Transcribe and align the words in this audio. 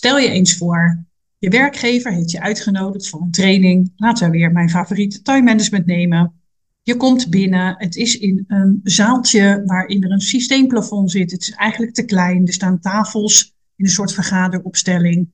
Stel 0.00 0.18
je 0.18 0.28
eens 0.28 0.56
voor, 0.56 1.04
je 1.38 1.48
werkgever 1.48 2.12
heeft 2.12 2.30
je 2.30 2.40
uitgenodigd 2.40 3.08
voor 3.08 3.20
een 3.20 3.30
training. 3.30 3.92
Laten 3.96 4.30
we 4.30 4.36
weer 4.36 4.52
mijn 4.52 4.70
favoriete 4.70 5.22
time 5.22 5.42
management 5.42 5.86
nemen. 5.86 6.40
Je 6.82 6.96
komt 6.96 7.30
binnen, 7.30 7.74
het 7.78 7.96
is 7.96 8.18
in 8.18 8.44
een 8.46 8.80
zaaltje 8.82 9.62
waarin 9.64 10.04
er 10.04 10.10
een 10.10 10.20
systeemplafond 10.20 11.10
zit. 11.10 11.30
Het 11.30 11.40
is 11.40 11.50
eigenlijk 11.50 11.94
te 11.94 12.04
klein. 12.04 12.46
Er 12.46 12.52
staan 12.52 12.80
tafels 12.80 13.54
in 13.76 13.84
een 13.84 13.90
soort 13.90 14.12
vergaderopstelling. 14.12 15.30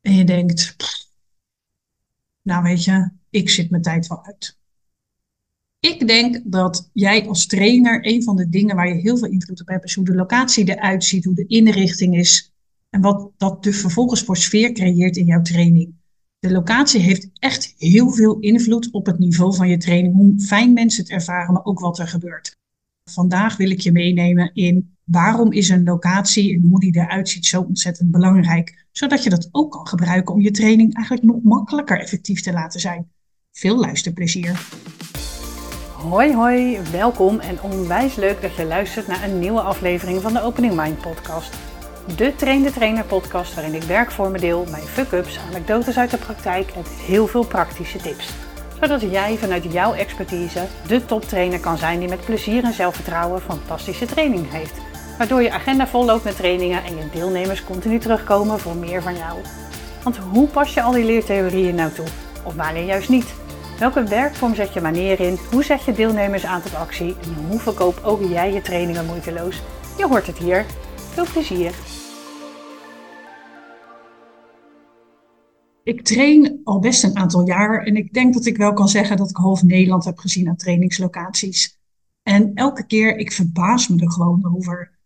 En 0.00 0.14
je 0.14 0.24
denkt, 0.24 0.76
nou 2.42 2.62
weet 2.62 2.84
je, 2.84 3.10
ik 3.30 3.50
zit 3.50 3.70
mijn 3.70 3.82
tijd 3.82 4.06
wel 4.06 4.24
uit. 4.24 4.58
Ik 5.80 6.06
denk 6.06 6.40
dat 6.44 6.90
jij 6.92 7.26
als 7.26 7.46
trainer 7.46 8.06
een 8.06 8.22
van 8.22 8.36
de 8.36 8.48
dingen 8.48 8.76
waar 8.76 8.88
je 8.88 9.00
heel 9.00 9.18
veel 9.18 9.30
invloed 9.30 9.60
op 9.60 9.68
hebt, 9.68 9.84
is 9.84 9.94
hoe 9.94 10.04
de 10.04 10.14
locatie 10.14 10.68
eruit 10.68 11.04
ziet, 11.04 11.24
hoe 11.24 11.34
de 11.34 11.46
inrichting 11.46 12.16
is. 12.16 12.53
En 12.94 13.00
wat 13.00 13.30
dat 13.36 13.62
dus 13.62 13.80
vervolgens 13.80 14.22
voor 14.22 14.36
sfeer 14.36 14.72
creëert 14.72 15.16
in 15.16 15.24
jouw 15.24 15.42
training. 15.42 15.94
De 16.38 16.50
locatie 16.50 17.00
heeft 17.00 17.28
echt 17.34 17.74
heel 17.78 18.10
veel 18.10 18.38
invloed 18.38 18.90
op 18.90 19.06
het 19.06 19.18
niveau 19.18 19.54
van 19.54 19.68
je 19.68 19.76
training. 19.76 20.14
Hoe 20.14 20.40
fijn 20.40 20.72
mensen 20.72 21.02
het 21.02 21.12
ervaren, 21.12 21.52
maar 21.52 21.64
ook 21.64 21.80
wat 21.80 21.98
er 21.98 22.08
gebeurt. 22.08 22.56
Vandaag 23.10 23.56
wil 23.56 23.70
ik 23.70 23.80
je 23.80 23.92
meenemen 23.92 24.50
in 24.54 24.96
waarom 25.04 25.52
is 25.52 25.68
een 25.68 25.84
locatie 25.84 26.54
en 26.54 26.68
hoe 26.68 26.80
die 26.80 26.96
eruit 26.96 27.28
ziet 27.28 27.46
zo 27.46 27.60
ontzettend 27.60 28.10
belangrijk. 28.10 28.86
Zodat 28.92 29.22
je 29.22 29.30
dat 29.30 29.48
ook 29.50 29.72
kan 29.72 29.86
gebruiken 29.86 30.34
om 30.34 30.40
je 30.40 30.50
training 30.50 30.94
eigenlijk 30.94 31.26
nog 31.26 31.42
makkelijker 31.42 32.00
effectief 32.00 32.40
te 32.40 32.52
laten 32.52 32.80
zijn. 32.80 33.10
Veel 33.52 33.78
luisterplezier. 33.78 34.66
Hoi 35.92 36.34
hoi, 36.34 36.78
welkom 36.92 37.40
en 37.40 37.62
onwijs 37.62 38.16
leuk 38.16 38.42
dat 38.42 38.56
je 38.56 38.64
luistert 38.64 39.06
naar 39.06 39.24
een 39.24 39.38
nieuwe 39.38 39.60
aflevering 39.60 40.22
van 40.22 40.32
de 40.32 40.42
Opening 40.42 40.74
Mind 40.74 41.00
podcast. 41.00 41.73
De 42.06 42.34
Train 42.36 42.62
de 42.62 42.70
Trainer 42.70 43.04
podcast 43.04 43.54
waarin 43.54 43.74
ik 43.74 43.82
werkvormen 43.82 44.40
deel, 44.40 44.66
mijn 44.70 44.82
fuck-ups, 44.82 45.38
anekdotes 45.50 45.98
uit 45.98 46.10
de 46.10 46.16
praktijk 46.16 46.70
en 46.70 46.82
heel 47.06 47.26
veel 47.26 47.44
praktische 47.44 47.98
tips. 47.98 48.28
Zodat 48.80 49.00
jij 49.00 49.36
vanuit 49.36 49.72
jouw 49.72 49.94
expertise 49.94 50.66
de 50.86 51.04
toptrainer 51.04 51.60
kan 51.60 51.78
zijn 51.78 51.98
die 51.98 52.08
met 52.08 52.24
plezier 52.24 52.64
en 52.64 52.72
zelfvertrouwen 52.72 53.40
fantastische 53.40 54.06
training 54.06 54.50
heeft. 54.50 54.74
Waardoor 55.18 55.42
je 55.42 55.52
agenda 55.52 55.86
vol 55.86 56.04
loopt 56.04 56.24
met 56.24 56.36
trainingen 56.36 56.84
en 56.84 56.96
je 56.96 57.10
deelnemers 57.12 57.64
continu 57.64 57.98
terugkomen 57.98 58.58
voor 58.58 58.76
meer 58.76 59.02
van 59.02 59.16
jou. 59.16 59.38
Want 60.02 60.16
hoe 60.16 60.48
pas 60.48 60.74
je 60.74 60.82
al 60.82 60.92
die 60.92 61.04
leertheorieën 61.04 61.74
nou 61.74 61.92
toe? 61.92 62.06
Of 62.42 62.54
wanneer 62.54 62.84
juist 62.84 63.08
niet? 63.08 63.34
Welke 63.78 64.02
werkvorm 64.02 64.54
zet 64.54 64.72
je 64.72 64.80
wanneer 64.80 65.20
in? 65.20 65.38
Hoe 65.50 65.64
zet 65.64 65.84
je 65.84 65.92
deelnemers 65.92 66.44
aan 66.44 66.62
tot 66.62 66.74
actie? 66.74 67.16
En 67.22 67.46
hoe 67.48 67.60
verkoop 67.60 68.00
ook 68.02 68.22
jij 68.28 68.52
je 68.52 68.62
trainingen 68.62 69.06
moeiteloos? 69.06 69.62
Je 69.96 70.06
hoort 70.06 70.26
het 70.26 70.38
hier. 70.38 70.64
Veel 71.14 71.26
plezier! 71.32 71.93
Ik 75.84 76.02
train 76.02 76.60
al 76.64 76.78
best 76.78 77.04
een 77.04 77.16
aantal 77.16 77.46
jaar 77.46 77.82
en 77.86 77.96
ik 77.96 78.12
denk 78.12 78.34
dat 78.34 78.46
ik 78.46 78.56
wel 78.56 78.72
kan 78.72 78.88
zeggen 78.88 79.16
dat 79.16 79.30
ik 79.30 79.36
half 79.36 79.62
Nederland 79.62 80.04
heb 80.04 80.18
gezien 80.18 80.48
aan 80.48 80.56
trainingslocaties. 80.56 81.78
En 82.22 82.54
elke 82.54 82.86
keer, 82.86 83.16
ik 83.16 83.32
verbaas 83.32 83.88
me 83.88 84.00
er 84.00 84.10
gewoon 84.10 84.54
over 84.56 84.98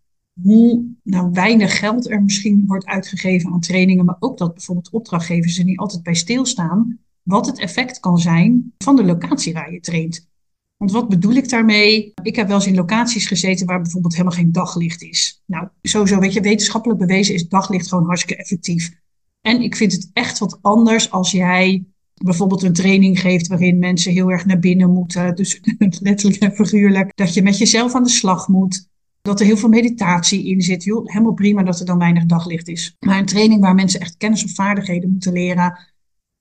hoe 0.42 0.84
nou, 1.02 1.30
weinig 1.32 1.78
geld 1.78 2.10
er 2.10 2.22
misschien 2.22 2.64
wordt 2.66 2.86
uitgegeven 2.86 3.52
aan 3.52 3.60
trainingen, 3.60 4.04
maar 4.04 4.16
ook 4.18 4.38
dat 4.38 4.54
bijvoorbeeld 4.54 4.90
opdrachtgevers 4.90 5.58
er 5.58 5.64
niet 5.64 5.78
altijd 5.78 6.02
bij 6.02 6.14
stilstaan, 6.14 6.98
wat 7.22 7.46
het 7.46 7.58
effect 7.58 8.00
kan 8.00 8.18
zijn 8.18 8.74
van 8.78 8.96
de 8.96 9.04
locatie 9.04 9.52
waar 9.52 9.72
je 9.72 9.80
traint. 9.80 10.28
Want 10.76 10.90
wat 10.90 11.08
bedoel 11.08 11.34
ik 11.34 11.48
daarmee? 11.48 12.12
Ik 12.22 12.36
heb 12.36 12.46
wel 12.46 12.56
eens 12.56 12.66
in 12.66 12.74
locaties 12.74 13.26
gezeten 13.26 13.66
waar 13.66 13.82
bijvoorbeeld 13.82 14.12
helemaal 14.12 14.36
geen 14.36 14.52
daglicht 14.52 15.02
is. 15.02 15.42
Nou, 15.46 15.68
sowieso, 15.82 16.18
weet 16.18 16.32
je, 16.32 16.40
wetenschappelijk 16.40 17.00
bewezen 17.00 17.34
is 17.34 17.48
daglicht 17.48 17.88
gewoon 17.88 18.06
hartstikke 18.06 18.42
effectief. 18.42 19.06
En 19.40 19.62
ik 19.62 19.76
vind 19.76 19.92
het 19.92 20.10
echt 20.12 20.38
wat 20.38 20.58
anders 20.62 21.10
als 21.10 21.30
jij 21.30 21.84
bijvoorbeeld 22.14 22.62
een 22.62 22.72
training 22.72 23.20
geeft 23.20 23.46
waarin 23.46 23.78
mensen 23.78 24.12
heel 24.12 24.30
erg 24.30 24.46
naar 24.46 24.58
binnen 24.58 24.92
moeten. 24.92 25.34
Dus 25.34 25.60
letterlijk 26.00 26.42
en 26.42 26.52
figuurlijk. 26.52 27.16
Dat 27.16 27.34
je 27.34 27.42
met 27.42 27.58
jezelf 27.58 27.94
aan 27.94 28.02
de 28.02 28.10
slag 28.10 28.48
moet. 28.48 28.88
Dat 29.22 29.40
er 29.40 29.46
heel 29.46 29.56
veel 29.56 29.68
meditatie 29.68 30.46
in 30.46 30.60
zit. 30.60 30.84
Joh, 30.84 31.06
helemaal 31.06 31.34
prima 31.34 31.62
dat 31.62 31.80
er 31.80 31.86
dan 31.86 31.98
weinig 31.98 32.24
daglicht 32.24 32.68
is. 32.68 32.96
Maar 33.00 33.18
een 33.18 33.26
training 33.26 33.60
waar 33.60 33.74
mensen 33.74 34.00
echt 34.00 34.16
kennis 34.16 34.44
of 34.44 34.54
vaardigheden 34.54 35.10
moeten 35.10 35.32
leren. 35.32 35.78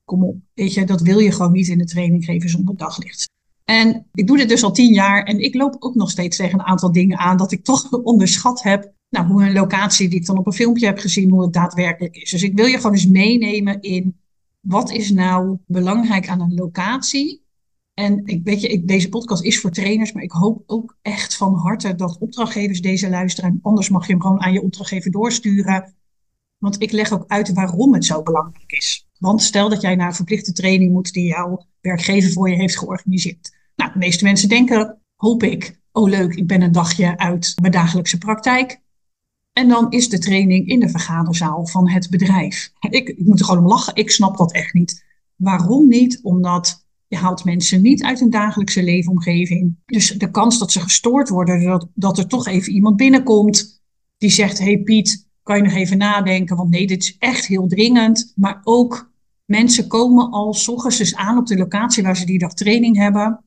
Kom 0.05 0.23
op, 0.23 0.35
weet 0.53 0.73
je, 0.73 0.85
dat 0.85 1.01
wil 1.01 1.19
je 1.19 1.31
gewoon 1.31 1.51
niet 1.51 1.67
in 1.67 1.77
de 1.77 1.85
training 1.85 2.25
geven 2.25 2.49
zonder 2.49 2.77
daglicht. 2.77 3.29
En 3.65 4.05
ik 4.13 4.27
doe 4.27 4.37
dit 4.37 4.49
dus 4.49 4.63
al 4.63 4.71
tien 4.71 4.93
jaar 4.93 5.23
en 5.23 5.39
ik 5.39 5.55
loop 5.55 5.75
ook 5.79 5.95
nog 5.95 6.09
steeds 6.09 6.37
tegen 6.37 6.59
een 6.59 6.65
aantal 6.65 6.91
dingen 6.91 7.17
aan 7.17 7.37
dat 7.37 7.51
ik 7.51 7.63
toch 7.63 7.91
onderschat 8.11 8.63
heb 8.63 8.93
nou, 9.09 9.27
hoe 9.27 9.43
een 9.43 9.53
locatie 9.53 10.09
die 10.09 10.19
ik 10.19 10.25
dan 10.25 10.37
op 10.37 10.45
een 10.45 10.53
filmpje 10.53 10.85
heb 10.85 10.97
gezien, 10.97 11.29
hoe 11.29 11.41
het 11.41 11.53
daadwerkelijk 11.53 12.15
is. 12.15 12.31
Dus 12.31 12.43
ik 12.43 12.55
wil 12.55 12.65
je 12.65 12.77
gewoon 12.77 12.91
eens 12.91 13.07
meenemen 13.07 13.81
in 13.81 14.19
wat 14.59 14.91
is 14.91 15.11
nou 15.11 15.57
belangrijk 15.65 16.27
aan 16.27 16.41
een 16.41 16.53
locatie. 16.53 17.45
En 17.93 18.25
ik 18.25 18.43
weet 18.43 18.61
je, 18.61 18.67
ik, 18.67 18.87
deze 18.87 19.09
podcast 19.09 19.43
is 19.43 19.59
voor 19.59 19.71
trainers, 19.71 20.11
maar 20.11 20.23
ik 20.23 20.31
hoop 20.31 20.63
ook 20.65 20.97
echt 21.01 21.35
van 21.35 21.55
harte 21.55 21.95
dat 21.95 22.17
opdrachtgevers 22.19 22.81
deze 22.81 23.09
luisteren. 23.09 23.49
En 23.49 23.59
anders 23.61 23.89
mag 23.89 24.05
je 24.05 24.11
hem 24.11 24.21
gewoon 24.21 24.41
aan 24.41 24.53
je 24.53 24.61
opdrachtgever 24.61 25.11
doorsturen. 25.11 25.95
Want 26.57 26.81
ik 26.81 26.91
leg 26.91 27.11
ook 27.11 27.23
uit 27.27 27.53
waarom 27.53 27.93
het 27.93 28.05
zo 28.05 28.23
belangrijk 28.23 28.71
is. 28.71 29.07
Want 29.19 29.41
stel 29.41 29.69
dat 29.69 29.81
jij 29.81 29.95
naar 29.95 30.07
een 30.07 30.13
verplichte 30.13 30.51
training 30.51 30.91
moet 30.91 31.13
die 31.13 31.27
jouw 31.27 31.65
werkgever 31.81 32.31
voor 32.31 32.49
je 32.49 32.55
heeft 32.55 32.77
georganiseerd. 32.77 33.55
Nou, 33.75 33.91
de 33.91 33.97
meeste 33.97 34.23
mensen 34.23 34.49
denken, 34.49 35.01
hoop 35.15 35.43
ik, 35.43 35.79
oh 35.91 36.09
leuk, 36.09 36.35
ik 36.35 36.47
ben 36.47 36.61
een 36.61 36.71
dagje 36.71 37.17
uit 37.17 37.53
mijn 37.61 37.71
dagelijkse 37.71 38.17
praktijk. 38.17 38.81
En 39.57 39.67
dan 39.67 39.91
is 39.91 40.09
de 40.09 40.19
training 40.19 40.67
in 40.67 40.79
de 40.79 40.89
vergaderzaal 40.89 41.67
van 41.67 41.89
het 41.89 42.09
bedrijf. 42.09 42.71
Ik, 42.89 43.09
ik 43.09 43.25
moet 43.25 43.39
er 43.39 43.45
gewoon 43.45 43.61
om 43.61 43.67
lachen. 43.67 43.95
Ik 43.95 44.11
snap 44.11 44.37
dat 44.37 44.53
echt 44.53 44.73
niet. 44.73 45.05
Waarom 45.35 45.87
niet? 45.87 46.19
Omdat 46.23 46.85
je 47.07 47.15
haalt 47.15 47.43
mensen 47.43 47.81
niet 47.81 48.03
uit 48.03 48.19
hun 48.19 48.29
dagelijkse 48.29 48.83
leefomgeving. 48.83 49.75
Dus 49.85 50.09
de 50.09 50.31
kans 50.31 50.59
dat 50.59 50.71
ze 50.71 50.79
gestoord 50.79 51.29
worden, 51.29 51.63
dat, 51.63 51.87
dat 51.93 52.17
er 52.17 52.27
toch 52.27 52.47
even 52.47 52.73
iemand 52.73 52.95
binnenkomt 52.95 53.81
die 54.17 54.29
zegt: 54.29 54.59
Hey 54.59 54.77
Piet, 54.77 55.27
kan 55.43 55.57
je 55.57 55.63
nog 55.63 55.73
even 55.73 55.97
nadenken? 55.97 56.55
Want 56.55 56.69
nee, 56.69 56.87
dit 56.87 57.03
is 57.03 57.15
echt 57.17 57.45
heel 57.45 57.67
dringend. 57.67 58.33
Maar 58.35 58.61
ook 58.63 59.11
mensen 59.45 59.87
komen 59.87 60.31
al 60.31 60.53
s 60.53 60.67
ochtends 60.67 60.97
dus 60.97 61.15
aan 61.15 61.37
op 61.37 61.47
de 61.47 61.57
locatie 61.57 62.03
waar 62.03 62.17
ze 62.17 62.25
die 62.25 62.39
dag 62.39 62.53
training 62.53 62.97
hebben, 62.97 63.43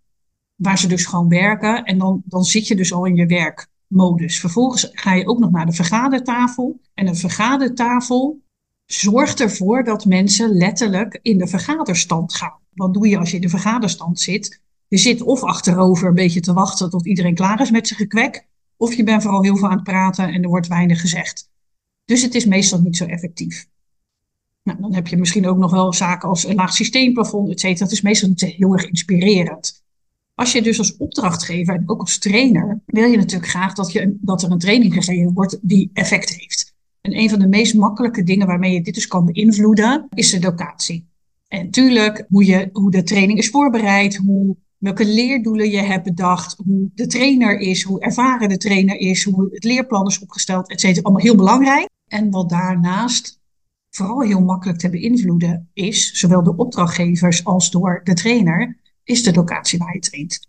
waar 0.55 0.79
ze 0.79 0.89
dus 0.89 1.05
gewoon 1.05 1.29
werken. 1.29 1.85
En 1.85 1.99
dan, 1.99 2.23
dan 2.25 2.45
zit 2.45 2.67
je 2.67 2.77
dus 2.77 2.93
al 2.93 3.05
in 3.05 3.15
je 3.15 3.27
werk 3.27 3.69
modus. 3.91 4.41
Vervolgens 4.41 4.89
ga 4.93 5.15
je 5.15 5.27
ook 5.27 5.39
nog 5.39 5.51
naar 5.51 5.67
de 5.67 5.73
vergadertafel. 5.73 6.81
En 6.95 7.07
een 7.07 7.17
vergadertafel 7.17 8.41
zorgt 8.87 9.41
ervoor 9.41 9.85
dat 9.85 10.05
mensen 10.05 10.51
letterlijk 10.51 11.19
in 11.23 11.39
de 11.39 11.47
vergaderstand 11.47 12.35
gaan. 12.35 12.59
Wat 12.75 12.95
doe 12.95 13.09
je 13.09 13.19
als 13.19 13.31
je 13.31 13.37
in 13.37 13.43
de 13.43 13.49
vergaderstand 13.49 14.21
zit? 14.21 14.61
Je 14.89 14.99
zit 14.99 15.23
of 15.23 15.43
achterover 15.43 16.09
een 16.09 16.15
beetje 16.15 16.41
te 16.41 16.53
wachten 16.53 16.91
tot 16.91 17.07
iedereen 17.07 17.35
klaar 17.35 17.61
is 17.61 17.71
met 17.71 17.87
zijn 17.87 18.01
gekwek. 18.01 18.47
Of 18.77 18.95
je 18.95 19.05
bent 19.05 19.23
vooral 19.23 19.43
heel 19.43 19.57
veel 19.57 19.69
aan 19.69 19.75
het 19.75 19.85
praten 19.85 20.33
en 20.33 20.43
er 20.43 20.49
wordt 20.49 20.69
weinig 20.69 21.01
gezegd. 21.01 21.51
Dus 22.05 22.23
het 22.23 22.35
is 22.35 22.45
meestal 22.45 22.81
niet 22.81 22.97
zo 22.97 23.05
effectief. 23.05 23.69
Nou, 24.63 24.81
dan 24.81 24.95
heb 24.95 25.07
je 25.07 25.17
misschien 25.17 25.47
ook 25.47 25.59
nog 25.59 25.71
wel 25.71 25.93
zaken 25.93 26.29
als 26.29 26.45
een 26.45 26.55
laag 26.55 26.73
systeemplafond, 26.73 27.51
et 27.51 27.61
cetera. 27.61 27.85
Dat 27.85 27.93
is 27.93 28.01
meestal 28.01 28.29
niet 28.29 28.41
heel 28.41 28.73
erg 28.73 28.89
inspirerend. 28.89 29.80
Als 30.41 30.53
je 30.53 30.63
dus 30.63 30.79
als 30.79 30.97
opdrachtgever 30.97 31.75
en 31.75 31.83
ook 31.87 32.01
als 32.01 32.19
trainer 32.19 32.81
wil 32.87 33.11
je 33.11 33.17
natuurlijk 33.17 33.51
graag 33.51 33.75
dat, 33.75 33.93
je, 33.93 34.17
dat 34.21 34.43
er 34.43 34.51
een 34.51 34.59
training 34.59 34.95
gegeven 34.95 35.33
wordt 35.33 35.59
die 35.63 35.91
effect 35.93 36.31
heeft. 36.31 36.75
En 37.01 37.19
een 37.19 37.31
van 37.31 37.39
de 37.39 37.49
meest 37.49 37.75
makkelijke 37.75 38.23
dingen 38.23 38.47
waarmee 38.47 38.73
je 38.73 38.83
dit 38.83 38.95
dus 38.95 39.07
kan 39.07 39.25
beïnvloeden 39.25 40.07
is 40.15 40.31
de 40.31 40.41
locatie. 40.41 41.09
En 41.49 41.65
natuurlijk 41.65 42.27
hoe, 42.29 42.45
je, 42.45 42.69
hoe 42.73 42.91
de 42.91 43.03
training 43.03 43.39
is 43.39 43.51
voorbereid, 43.51 44.17
hoe, 44.17 44.57
welke 44.79 45.05
leerdoelen 45.05 45.71
je 45.71 45.83
hebt 45.83 46.05
bedacht, 46.05 46.57
hoe 46.65 46.91
de 46.95 47.07
trainer 47.07 47.59
is, 47.59 47.83
hoe 47.83 48.01
ervaren 48.01 48.49
de 48.49 48.57
trainer 48.57 48.97
is, 48.97 49.25
hoe 49.25 49.49
het 49.51 49.65
leerplan 49.65 50.07
is 50.07 50.19
opgesteld, 50.19 50.71
et 50.71 50.81
cetera. 50.81 51.03
Allemaal 51.03 51.25
heel 51.25 51.37
belangrijk. 51.37 51.89
En 52.07 52.31
wat 52.31 52.49
daarnaast 52.49 53.41
vooral 53.91 54.21
heel 54.21 54.41
makkelijk 54.41 54.79
te 54.79 54.91
beïnvloeden 54.91 55.69
is, 55.73 56.13
zowel 56.13 56.43
de 56.43 56.57
opdrachtgevers 56.57 57.45
als 57.45 57.71
door 57.71 58.01
de 58.05 58.15
trainer, 58.15 58.79
is 59.11 59.23
de 59.23 59.33
locatie 59.33 59.79
waar 59.79 59.95
je 59.95 60.01
traint. 60.01 60.49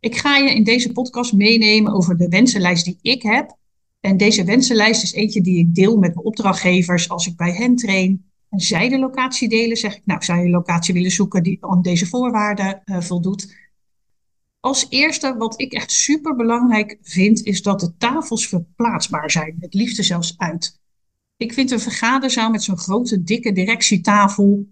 Ik 0.00 0.16
ga 0.16 0.36
je 0.36 0.54
in 0.54 0.64
deze 0.64 0.92
podcast 0.92 1.32
meenemen 1.32 1.92
over 1.92 2.16
de 2.16 2.28
wensenlijst 2.28 2.84
die 2.84 2.98
ik 3.02 3.22
heb. 3.22 3.56
En 4.00 4.16
deze 4.16 4.44
wensenlijst 4.44 5.02
is 5.02 5.12
eentje 5.12 5.40
die 5.40 5.58
ik 5.58 5.74
deel 5.74 5.96
met 5.96 6.14
mijn 6.14 6.26
opdrachtgevers 6.26 7.08
als 7.08 7.26
ik 7.26 7.36
bij 7.36 7.52
hen 7.52 7.76
train. 7.76 8.24
En 8.48 8.60
zij 8.60 8.88
de 8.88 8.98
locatie 8.98 9.48
delen, 9.48 9.76
zeg 9.76 9.96
ik, 9.96 10.02
nou, 10.04 10.22
zou 10.22 10.38
je 10.38 10.44
een 10.44 10.50
locatie 10.50 10.94
willen 10.94 11.10
zoeken 11.10 11.42
die 11.42 11.58
aan 11.60 11.82
deze 11.82 12.06
voorwaarden 12.06 12.82
uh, 12.84 13.00
voldoet? 13.00 13.56
Als 14.60 14.86
eerste, 14.88 15.36
wat 15.36 15.60
ik 15.60 15.72
echt 15.72 15.90
super 15.90 16.36
belangrijk 16.36 16.98
vind, 17.02 17.44
is 17.44 17.62
dat 17.62 17.80
de 17.80 17.96
tafels 17.96 18.48
verplaatsbaar 18.48 19.30
zijn. 19.30 19.56
Het 19.60 19.74
liefste 19.74 20.02
zelfs 20.02 20.34
uit. 20.38 20.80
Ik 21.36 21.52
vind 21.52 21.70
een 21.70 21.80
vergaderzaal 21.80 22.50
met 22.50 22.62
zo'n 22.62 22.78
grote, 22.78 23.22
dikke 23.22 23.52
directietafel 23.52 24.66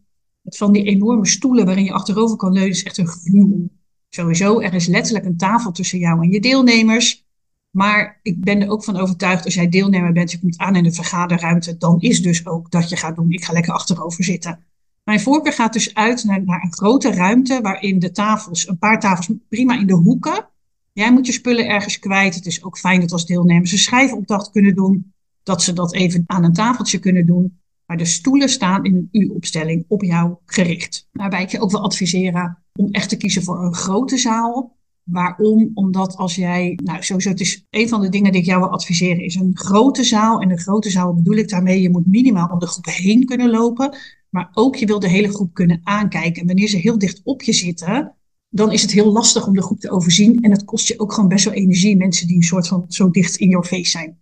van 0.56 0.72
die 0.72 0.84
enorme 0.84 1.26
stoelen 1.26 1.64
waarin 1.66 1.84
je 1.84 1.92
achterover 1.92 2.36
kan 2.36 2.52
leunen 2.52 2.70
is 2.70 2.82
echt 2.82 2.98
een 2.98 3.06
gruwel. 3.06 3.70
Sowieso, 4.08 4.60
er 4.60 4.74
is 4.74 4.86
letterlijk 4.86 5.24
een 5.24 5.36
tafel 5.36 5.72
tussen 5.72 5.98
jou 5.98 6.22
en 6.22 6.30
je 6.30 6.40
deelnemers. 6.40 7.26
Maar 7.70 8.20
ik 8.22 8.40
ben 8.40 8.62
er 8.62 8.70
ook 8.70 8.84
van 8.84 8.96
overtuigd, 8.96 9.44
als 9.44 9.54
jij 9.54 9.68
deelnemer 9.68 10.12
bent, 10.12 10.30
je 10.30 10.38
komt 10.38 10.58
aan 10.58 10.76
in 10.76 10.82
de 10.82 10.92
vergaderruimte, 10.92 11.76
dan 11.76 12.00
is 12.00 12.22
dus 12.22 12.46
ook 12.46 12.70
dat 12.70 12.88
je 12.88 12.96
gaat 12.96 13.16
doen, 13.16 13.30
ik 13.30 13.44
ga 13.44 13.52
lekker 13.52 13.72
achterover 13.72 14.24
zitten. 14.24 14.64
Mijn 15.04 15.20
voorkeur 15.20 15.52
gaat 15.52 15.72
dus 15.72 15.94
uit 15.94 16.24
naar, 16.24 16.44
naar 16.44 16.62
een 16.62 16.72
grote 16.72 17.10
ruimte 17.10 17.60
waarin 17.60 17.98
de 17.98 18.10
tafels, 18.10 18.68
een 18.68 18.78
paar 18.78 19.00
tafels 19.00 19.30
prima 19.48 19.78
in 19.78 19.86
de 19.86 19.94
hoeken. 19.94 20.48
Jij 20.92 21.12
moet 21.12 21.26
je 21.26 21.32
spullen 21.32 21.68
ergens 21.68 21.98
kwijt. 21.98 22.34
Het 22.34 22.46
is 22.46 22.64
ook 22.64 22.78
fijn 22.78 23.00
dat 23.00 23.12
als 23.12 23.26
deelnemers 23.26 23.72
een 23.72 23.78
schrijfopdracht 23.78 24.50
kunnen 24.50 24.74
doen, 24.74 25.12
dat 25.42 25.62
ze 25.62 25.72
dat 25.72 25.94
even 25.94 26.24
aan 26.26 26.44
een 26.44 26.52
tafeltje 26.52 26.98
kunnen 26.98 27.26
doen. 27.26 27.58
Maar 27.88 27.96
de 27.96 28.04
stoelen 28.04 28.48
staan 28.48 28.84
in 28.84 28.94
een 28.94 29.08
U-opstelling 29.20 29.84
op 29.88 30.02
jou 30.02 30.34
gericht. 30.46 31.08
Waarbij 31.12 31.42
ik 31.42 31.50
je 31.50 31.60
ook 31.60 31.70
wil 31.70 31.82
adviseren 31.82 32.58
om 32.72 32.90
echt 32.90 33.08
te 33.08 33.16
kiezen 33.16 33.42
voor 33.42 33.64
een 33.64 33.74
grote 33.74 34.16
zaal. 34.16 34.76
Waarom? 35.02 35.70
Omdat 35.74 36.16
als 36.16 36.34
jij, 36.34 36.78
nou 36.84 37.02
sowieso, 37.02 37.28
het 37.28 37.40
is 37.40 37.66
een 37.70 37.88
van 37.88 38.00
de 38.00 38.08
dingen 38.08 38.32
die 38.32 38.40
ik 38.40 38.46
jou 38.46 38.60
wil 38.60 38.70
adviseren, 38.70 39.24
is 39.24 39.34
een 39.34 39.50
grote 39.54 40.04
zaal. 40.04 40.40
En 40.40 40.50
een 40.50 40.58
grote 40.58 40.90
zaal 40.90 41.14
bedoel 41.14 41.36
ik 41.36 41.48
daarmee, 41.48 41.82
je 41.82 41.90
moet 41.90 42.06
minimaal 42.06 42.48
om 42.48 42.58
de 42.58 42.66
groep 42.66 42.86
heen 42.86 43.24
kunnen 43.24 43.50
lopen. 43.50 43.96
Maar 44.30 44.50
ook 44.52 44.76
je 44.76 44.86
wil 44.86 44.98
de 44.98 45.08
hele 45.08 45.32
groep 45.32 45.54
kunnen 45.54 45.80
aankijken. 45.84 46.40
En 46.40 46.46
wanneer 46.46 46.68
ze 46.68 46.76
heel 46.76 46.98
dicht 46.98 47.20
op 47.24 47.42
je 47.42 47.52
zitten, 47.52 48.14
dan 48.48 48.72
is 48.72 48.82
het 48.82 48.92
heel 48.92 49.12
lastig 49.12 49.46
om 49.46 49.54
de 49.54 49.62
groep 49.62 49.80
te 49.80 49.90
overzien. 49.90 50.40
En 50.40 50.50
het 50.50 50.64
kost 50.64 50.88
je 50.88 50.98
ook 50.98 51.12
gewoon 51.12 51.28
best 51.28 51.44
wel 51.44 51.54
energie, 51.54 51.96
mensen 51.96 52.26
die 52.26 52.36
een 52.36 52.42
soort 52.42 52.68
van 52.68 52.84
zo 52.88 53.10
dicht 53.10 53.36
in 53.36 53.48
your 53.48 53.66
face 53.66 53.90
zijn. 53.90 54.18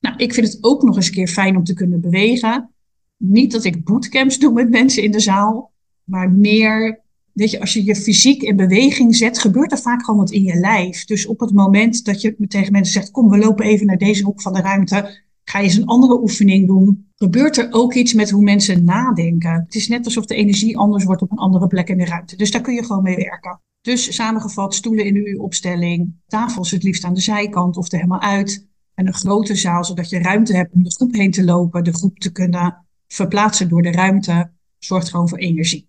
Nou, 0.00 0.16
ik 0.16 0.34
vind 0.34 0.46
het 0.46 0.58
ook 0.60 0.82
nog 0.82 0.96
eens 0.96 1.06
een 1.06 1.12
keer 1.12 1.28
fijn 1.28 1.56
om 1.56 1.64
te 1.64 1.74
kunnen 1.74 2.00
bewegen. 2.00 2.70
Niet 3.16 3.52
dat 3.52 3.64
ik 3.64 3.84
bootcamps 3.84 4.38
doe 4.38 4.52
met 4.52 4.70
mensen 4.70 5.02
in 5.02 5.10
de 5.10 5.20
zaal, 5.20 5.72
maar 6.04 6.30
meer, 6.30 7.00
weet 7.32 7.50
je, 7.50 7.60
als 7.60 7.72
je 7.72 7.84
je 7.84 7.96
fysiek 7.96 8.42
in 8.42 8.56
beweging 8.56 9.16
zet, 9.16 9.38
gebeurt 9.38 9.72
er 9.72 9.78
vaak 9.78 10.04
gewoon 10.04 10.20
wat 10.20 10.30
in 10.30 10.42
je 10.42 10.54
lijf. 10.54 11.04
Dus 11.04 11.26
op 11.26 11.40
het 11.40 11.52
moment 11.52 12.04
dat 12.04 12.20
je 12.20 12.46
tegen 12.48 12.72
mensen 12.72 12.92
zegt, 12.92 13.10
kom, 13.10 13.28
we 13.28 13.38
lopen 13.38 13.64
even 13.64 13.86
naar 13.86 13.98
deze 13.98 14.24
hoek 14.24 14.42
van 14.42 14.52
de 14.52 14.60
ruimte, 14.60 15.24
ga 15.44 15.58
je 15.58 15.64
eens 15.64 15.76
een 15.76 15.86
andere 15.86 16.20
oefening 16.20 16.66
doen, 16.66 17.06
gebeurt 17.16 17.56
er 17.56 17.68
ook 17.70 17.94
iets 17.94 18.12
met 18.12 18.30
hoe 18.30 18.42
mensen 18.42 18.84
nadenken. 18.84 19.52
Het 19.52 19.74
is 19.74 19.88
net 19.88 20.04
alsof 20.04 20.26
de 20.26 20.34
energie 20.34 20.78
anders 20.78 21.04
wordt 21.04 21.22
op 21.22 21.30
een 21.30 21.38
andere 21.38 21.66
plek 21.66 21.88
in 21.88 21.98
de 21.98 22.04
ruimte. 22.04 22.36
Dus 22.36 22.50
daar 22.50 22.62
kun 22.62 22.74
je 22.74 22.84
gewoon 22.84 23.02
mee 23.02 23.16
werken. 23.16 23.60
Dus 23.80 24.14
samengevat, 24.14 24.74
stoelen 24.74 25.04
in 25.04 25.14
uw 25.14 25.40
opstelling, 25.40 26.14
tafels 26.26 26.70
het 26.70 26.82
liefst 26.82 27.04
aan 27.04 27.14
de 27.14 27.20
zijkant 27.20 27.76
of 27.76 27.92
er 27.92 27.98
helemaal 27.98 28.20
uit. 28.20 28.66
En 28.94 29.06
een 29.06 29.14
grote 29.14 29.54
zaal, 29.54 29.84
zodat 29.84 30.10
je 30.10 30.18
ruimte 30.18 30.56
hebt 30.56 30.72
om 30.72 30.82
de 30.82 30.94
groep 30.94 31.14
heen 31.14 31.30
te 31.30 31.44
lopen, 31.44 31.84
de 31.84 31.94
groep 31.94 32.18
te 32.18 32.32
kunnen 32.32 32.85
verplaatsen 33.08 33.68
door 33.68 33.82
de 33.82 33.90
ruimte, 33.90 34.50
zorgt 34.78 35.10
gewoon 35.10 35.28
voor 35.28 35.38
energie. 35.38 35.88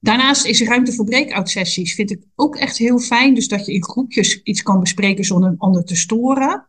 Daarnaast 0.00 0.44
is 0.44 0.62
ruimte 0.62 0.92
voor 0.92 1.04
breakout 1.04 1.50
sessies, 1.50 1.94
vind 1.94 2.10
ik 2.10 2.24
ook 2.34 2.56
echt 2.56 2.76
heel 2.76 2.98
fijn. 2.98 3.34
Dus 3.34 3.48
dat 3.48 3.66
je 3.66 3.72
in 3.72 3.84
groepjes 3.84 4.42
iets 4.42 4.62
kan 4.62 4.80
bespreken 4.80 5.24
zonder 5.24 5.50
een 5.50 5.58
ander 5.58 5.84
te 5.84 5.96
storen. 5.96 6.66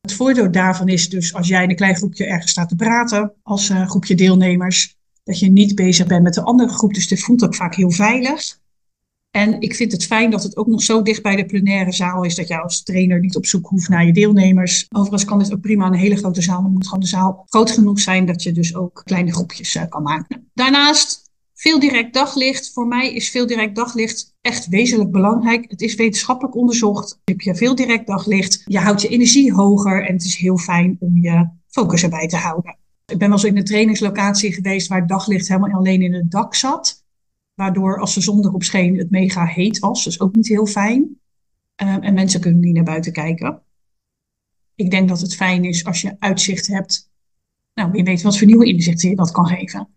Het 0.00 0.12
voordeel 0.12 0.50
daarvan 0.50 0.88
is 0.88 1.08
dus 1.08 1.34
als 1.34 1.48
jij 1.48 1.62
in 1.62 1.70
een 1.70 1.76
klein 1.76 1.96
groepje 1.96 2.26
ergens 2.26 2.50
staat 2.50 2.68
te 2.68 2.76
praten, 2.76 3.32
als 3.42 3.70
uh, 3.70 3.88
groepje 3.88 4.14
deelnemers, 4.14 4.96
dat 5.24 5.38
je 5.38 5.50
niet 5.50 5.74
bezig 5.74 6.06
bent 6.06 6.22
met 6.22 6.34
de 6.34 6.42
andere 6.42 6.72
groep. 6.72 6.94
Dus 6.94 7.08
dit 7.08 7.20
voelt 7.20 7.44
ook 7.44 7.54
vaak 7.54 7.74
heel 7.74 7.90
veilig. 7.90 8.60
En 9.32 9.60
ik 9.60 9.74
vind 9.74 9.92
het 9.92 10.04
fijn 10.04 10.30
dat 10.30 10.42
het 10.42 10.56
ook 10.56 10.66
nog 10.66 10.82
zo 10.82 11.02
dicht 11.02 11.22
bij 11.22 11.36
de 11.36 11.46
plenaire 11.46 11.92
zaal 11.92 12.24
is 12.24 12.34
dat 12.34 12.48
jij 12.48 12.58
als 12.58 12.82
trainer 12.82 13.20
niet 13.20 13.36
op 13.36 13.46
zoek 13.46 13.66
hoeft 13.66 13.88
naar 13.88 14.06
je 14.06 14.12
deelnemers. 14.12 14.86
Overigens 14.88 15.24
kan 15.24 15.38
dit 15.38 15.52
ook 15.52 15.60
prima 15.60 15.86
een 15.86 15.94
hele 15.94 16.16
grote 16.16 16.42
zaal, 16.42 16.62
maar 16.62 16.70
moet 16.70 16.84
gewoon 16.84 17.00
de 17.00 17.06
zaal 17.06 17.44
groot 17.48 17.70
genoeg 17.70 18.00
zijn 18.00 18.26
dat 18.26 18.42
je 18.42 18.52
dus 18.52 18.74
ook 18.74 19.02
kleine 19.04 19.32
groepjes 19.32 19.74
uh, 19.74 19.82
kan 19.88 20.02
maken. 20.02 20.50
Daarnaast 20.54 21.30
veel 21.54 21.80
direct 21.80 22.14
daglicht. 22.14 22.72
Voor 22.72 22.86
mij 22.86 23.14
is 23.14 23.30
veel 23.30 23.46
direct 23.46 23.76
daglicht 23.76 24.34
echt 24.40 24.68
wezenlijk 24.68 25.10
belangrijk. 25.10 25.64
Het 25.70 25.80
is 25.80 25.94
wetenschappelijk 25.94 26.56
onderzocht. 26.56 27.20
Heb 27.24 27.40
je 27.40 27.54
veel 27.54 27.74
direct 27.74 28.06
daglicht, 28.06 28.62
je 28.64 28.78
houdt 28.78 29.02
je 29.02 29.08
energie 29.08 29.52
hoger 29.52 30.06
en 30.06 30.12
het 30.12 30.24
is 30.24 30.36
heel 30.36 30.58
fijn 30.58 30.96
om 31.00 31.18
je 31.18 31.48
focus 31.68 32.02
erbij 32.02 32.28
te 32.28 32.36
houden. 32.36 32.76
Ik 33.06 33.18
ben 33.18 33.28
wel 33.28 33.38
eens 33.38 33.46
in 33.46 33.56
een 33.56 33.64
trainingslocatie 33.64 34.52
geweest 34.52 34.88
waar 34.88 35.06
daglicht 35.06 35.48
helemaal 35.48 35.70
alleen 35.78 36.02
in 36.02 36.14
het 36.14 36.30
dak 36.30 36.54
zat. 36.54 37.01
Waardoor 37.62 37.98
als 37.98 38.14
de 38.14 38.20
zon 38.20 38.44
erop 38.44 38.62
scheen 38.62 38.98
het 38.98 39.10
mega 39.10 39.44
heet 39.44 39.78
was. 39.78 40.04
Dus 40.04 40.20
ook 40.20 40.34
niet 40.34 40.48
heel 40.48 40.66
fijn. 40.66 41.00
Um, 41.82 42.02
en 42.02 42.14
mensen 42.14 42.40
kunnen 42.40 42.60
niet 42.60 42.74
naar 42.74 42.84
buiten 42.84 43.12
kijken. 43.12 43.62
Ik 44.74 44.90
denk 44.90 45.08
dat 45.08 45.20
het 45.20 45.34
fijn 45.34 45.64
is 45.64 45.84
als 45.84 46.00
je 46.00 46.16
uitzicht 46.18 46.66
hebt. 46.66 47.10
Nou, 47.74 47.90
wie 47.90 48.04
weet 48.04 48.22
wat 48.22 48.38
voor 48.38 48.46
nieuwe 48.46 48.66
inzichten 48.66 49.08
je 49.08 49.16
dat 49.16 49.30
kan 49.30 49.46
geven. 49.46 49.88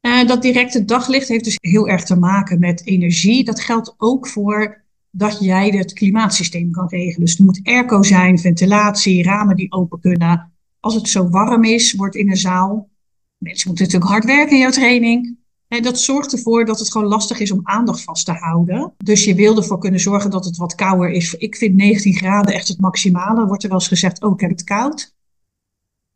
Uh, 0.00 0.26
dat 0.26 0.42
directe 0.42 0.84
daglicht 0.84 1.28
heeft 1.28 1.44
dus 1.44 1.58
heel 1.60 1.88
erg 1.88 2.04
te 2.04 2.18
maken 2.18 2.58
met 2.58 2.86
energie. 2.86 3.44
Dat 3.44 3.60
geldt 3.60 3.94
ook 3.96 4.28
voor 4.28 4.84
dat 5.10 5.40
jij 5.40 5.68
het 5.68 5.92
klimaatsysteem 5.92 6.70
kan 6.70 6.88
regelen. 6.88 7.26
Dus 7.26 7.38
er 7.38 7.44
moet 7.44 7.60
airco 7.62 8.02
zijn, 8.02 8.38
ventilatie, 8.38 9.22
ramen 9.22 9.56
die 9.56 9.72
open 9.72 10.00
kunnen. 10.00 10.52
Als 10.80 10.94
het 10.94 11.08
zo 11.08 11.28
warm 11.28 11.64
is, 11.64 11.92
wordt 11.92 12.14
in 12.14 12.30
een 12.30 12.36
zaal. 12.36 12.88
Mensen 13.38 13.68
moeten 13.68 13.84
natuurlijk 13.84 14.12
hard 14.12 14.24
werken 14.24 14.54
in 14.54 14.62
jouw 14.62 14.70
training. 14.70 15.42
En 15.74 15.82
dat 15.82 15.98
zorgt 15.98 16.32
ervoor 16.32 16.64
dat 16.64 16.78
het 16.78 16.92
gewoon 16.92 17.08
lastig 17.08 17.38
is 17.40 17.50
om 17.50 17.60
aandacht 17.62 18.02
vast 18.02 18.26
te 18.26 18.32
houden. 18.32 18.94
Dus 18.96 19.24
je 19.24 19.34
wil 19.34 19.56
ervoor 19.56 19.78
kunnen 19.78 20.00
zorgen 20.00 20.30
dat 20.30 20.44
het 20.44 20.56
wat 20.56 20.74
kouder 20.74 21.10
is. 21.10 21.34
Ik 21.34 21.56
vind 21.56 21.74
19 21.74 22.14
graden 22.14 22.54
echt 22.54 22.68
het 22.68 22.80
maximale. 22.80 23.46
Wordt 23.46 23.62
er 23.62 23.68
wel 23.68 23.78
eens 23.78 23.88
gezegd, 23.88 24.22
oh 24.22 24.32
ik 24.32 24.40
heb 24.40 24.50
het 24.50 24.64
koud. 24.64 25.14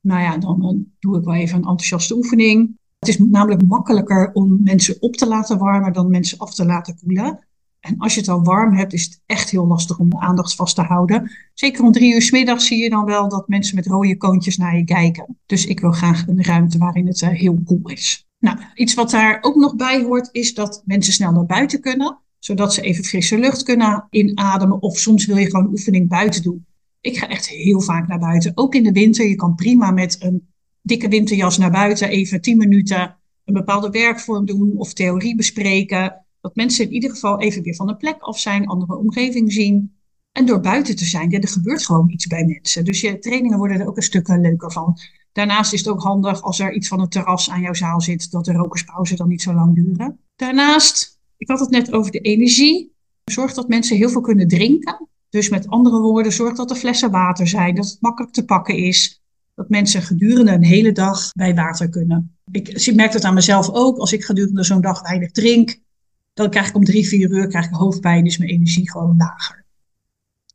Nou 0.01 0.21
ja, 0.21 0.39
dan, 0.39 0.87
doe 0.99 1.19
ik 1.19 1.25
wel 1.25 1.35
even 1.35 1.57
een 1.57 1.69
enthousiaste 1.69 2.17
oefening. 2.17 2.79
Het 2.99 3.09
is 3.09 3.19
namelijk 3.19 3.67
makkelijker 3.67 4.31
om 4.33 4.63
mensen 4.63 4.97
op 5.01 5.17
te 5.17 5.27
laten 5.27 5.59
warmen 5.59 5.93
dan 5.93 6.11
mensen 6.11 6.39
af 6.39 6.55
te 6.55 6.65
laten 6.65 6.99
koelen. 6.99 7.47
En 7.81 7.99
als 7.99 8.15
je 8.15 8.21
het 8.21 8.29
al 8.29 8.43
warm 8.43 8.77
hebt, 8.77 8.93
is 8.93 9.05
het 9.05 9.21
echt 9.27 9.51
heel 9.51 9.67
lastig 9.67 9.99
om 9.99 10.11
de 10.11 10.19
aandacht 10.19 10.55
vast 10.55 10.75
te 10.75 10.83
houden. 10.83 11.31
Zeker 11.55 11.85
om 11.85 11.93
drie 11.93 12.15
uur 12.15 12.23
s 12.23 12.67
zie 12.67 12.83
je 12.83 12.91
dan 12.91 13.05
wel 13.05 13.29
dat 13.29 13.49
mensen 13.49 13.75
met 13.75 13.87
rode 13.87 14.17
koontjes 14.17 14.57
naar 14.57 14.77
je 14.77 14.85
kijken. 14.85 15.39
Dus 15.47 15.67
ik 15.67 15.81
wil 15.81 15.93
graag 15.93 16.27
een 16.27 16.45
ruimte 16.45 16.79
waarin 16.79 17.07
het 17.07 17.21
uh, 17.21 17.29
heel 17.29 17.59
koel 17.65 17.89
is. 17.89 18.28
Nou, 18.38 18.58
iets 18.75 18.94
wat 18.94 19.11
daar 19.11 19.38
ook 19.40 19.56
nog 19.56 19.76
bij 19.76 20.02
hoort, 20.02 20.29
is 20.32 20.55
dat 20.55 20.82
mensen 20.85 21.12
snel 21.12 21.32
naar 21.32 21.46
buiten 21.46 21.81
kunnen. 21.81 22.19
Zodat 22.38 22.75
ze 22.75 22.81
even 22.81 23.05
frisse 23.05 23.38
lucht 23.38 23.62
kunnen 23.62 24.06
inademen. 24.11 24.82
Of 24.82 24.99
soms 24.99 25.26
wil 25.26 25.37
je 25.37 25.50
gewoon 25.50 25.70
oefening 25.70 26.08
buiten 26.08 26.43
doen. 26.43 26.67
Ik 27.00 27.19
ga 27.19 27.29
echt 27.29 27.49
heel 27.49 27.81
vaak 27.81 28.08
naar 28.08 28.19
buiten. 28.19 28.52
Ook 28.55 28.75
in 28.75 28.82
de 28.82 28.93
winter. 28.93 29.29
Je 29.29 29.35
kan 29.35 29.55
prima 29.55 29.90
met 29.90 30.17
een 30.23 30.49
dikke 30.82 31.08
winterjas 31.08 31.58
naar 31.58 31.70
buiten 31.70 32.08
even 32.08 32.40
tien 32.40 32.56
minuten 32.56 33.17
een 33.44 33.55
bepaalde 33.55 33.90
werkvorm 33.90 34.46
doen 34.46 34.73
of 34.76 34.93
theorie 34.93 35.37
bespreken. 35.37 36.26
Dat 36.40 36.56
mensen 36.56 36.85
in 36.85 36.93
ieder 36.93 37.11
geval 37.11 37.40
even 37.40 37.62
weer 37.62 37.75
van 37.75 37.87
de 37.87 37.96
plek 37.96 38.20
af 38.20 38.38
zijn, 38.38 38.67
andere 38.67 38.96
omgeving 38.96 39.52
zien. 39.52 39.96
En 40.32 40.46
door 40.46 40.61
buiten 40.61 40.96
te 40.96 41.05
zijn, 41.05 41.32
er 41.32 41.49
gebeurt 41.49 41.87
gewoon 41.87 42.11
iets 42.11 42.26
bij 42.26 42.44
mensen. 42.44 42.85
Dus 42.85 43.00
je 43.00 43.19
trainingen 43.19 43.58
worden 43.58 43.81
er 43.81 43.87
ook 43.87 43.96
een 43.96 44.02
stuk 44.02 44.29
leuker 44.29 44.73
van. 44.73 44.99
Daarnaast 45.38 45.73
is 45.73 45.79
het 45.79 45.88
ook 45.88 46.02
handig 46.02 46.43
als 46.43 46.58
er 46.58 46.73
iets 46.73 46.88
van 46.88 47.00
een 47.00 47.08
terras 47.08 47.50
aan 47.50 47.61
jouw 47.61 47.75
zaal 47.75 48.00
zit, 48.00 48.31
dat 48.31 48.44
de 48.44 48.52
rokerspauze 48.52 49.16
dan 49.16 49.28
niet 49.28 49.42
zo 49.42 49.54
lang 49.54 49.75
duren. 49.75 50.18
Daarnaast, 50.37 51.18
ik 51.37 51.49
had 51.49 51.61
het 51.61 51.71
net 51.71 51.92
over 51.92 52.11
de 52.11 52.18
energie. 52.18 52.92
Zorg 53.25 53.54
dat 53.54 53.68
mensen 53.68 53.97
heel 53.97 54.09
veel 54.09 54.21
kunnen 54.21 54.49
drinken. 54.49 55.09
Dus 55.28 55.49
met 55.49 55.68
andere 55.68 56.00
woorden, 56.00 56.33
zorg 56.33 56.57
dat 56.57 56.71
er 56.71 56.76
flessen 56.76 57.11
water 57.11 57.49
zijn, 57.49 57.75
dat 57.75 57.90
het 57.90 58.00
makkelijk 58.00 58.33
te 58.33 58.45
pakken 58.45 58.76
is 58.76 59.23
dat 59.54 59.68
mensen 59.68 60.02
gedurende 60.02 60.52
een 60.52 60.64
hele 60.64 60.92
dag 60.92 61.33
bij 61.33 61.54
water 61.54 61.88
kunnen. 61.88 62.37
Ik 62.50 62.95
merk 62.95 63.12
dat 63.12 63.25
aan 63.25 63.35
mezelf 63.35 63.71
ook. 63.71 63.99
Als 63.99 64.12
ik 64.12 64.25
gedurende 64.25 64.64
zo'n 64.64 64.80
dag 64.80 65.02
weinig 65.02 65.30
drink, 65.30 65.80
dan 66.35 66.50
krijg 66.50 66.68
ik 66.68 66.75
om 66.75 66.85
drie, 66.85 67.09
vier 67.09 67.30
uur 67.30 67.47
krijg 67.49 67.66
ik 67.66 67.75
hoofdpijn, 67.75 68.26
is 68.26 68.38
mijn 68.38 68.50
energie 68.50 68.90
gewoon 68.90 69.16
lager. 69.16 69.64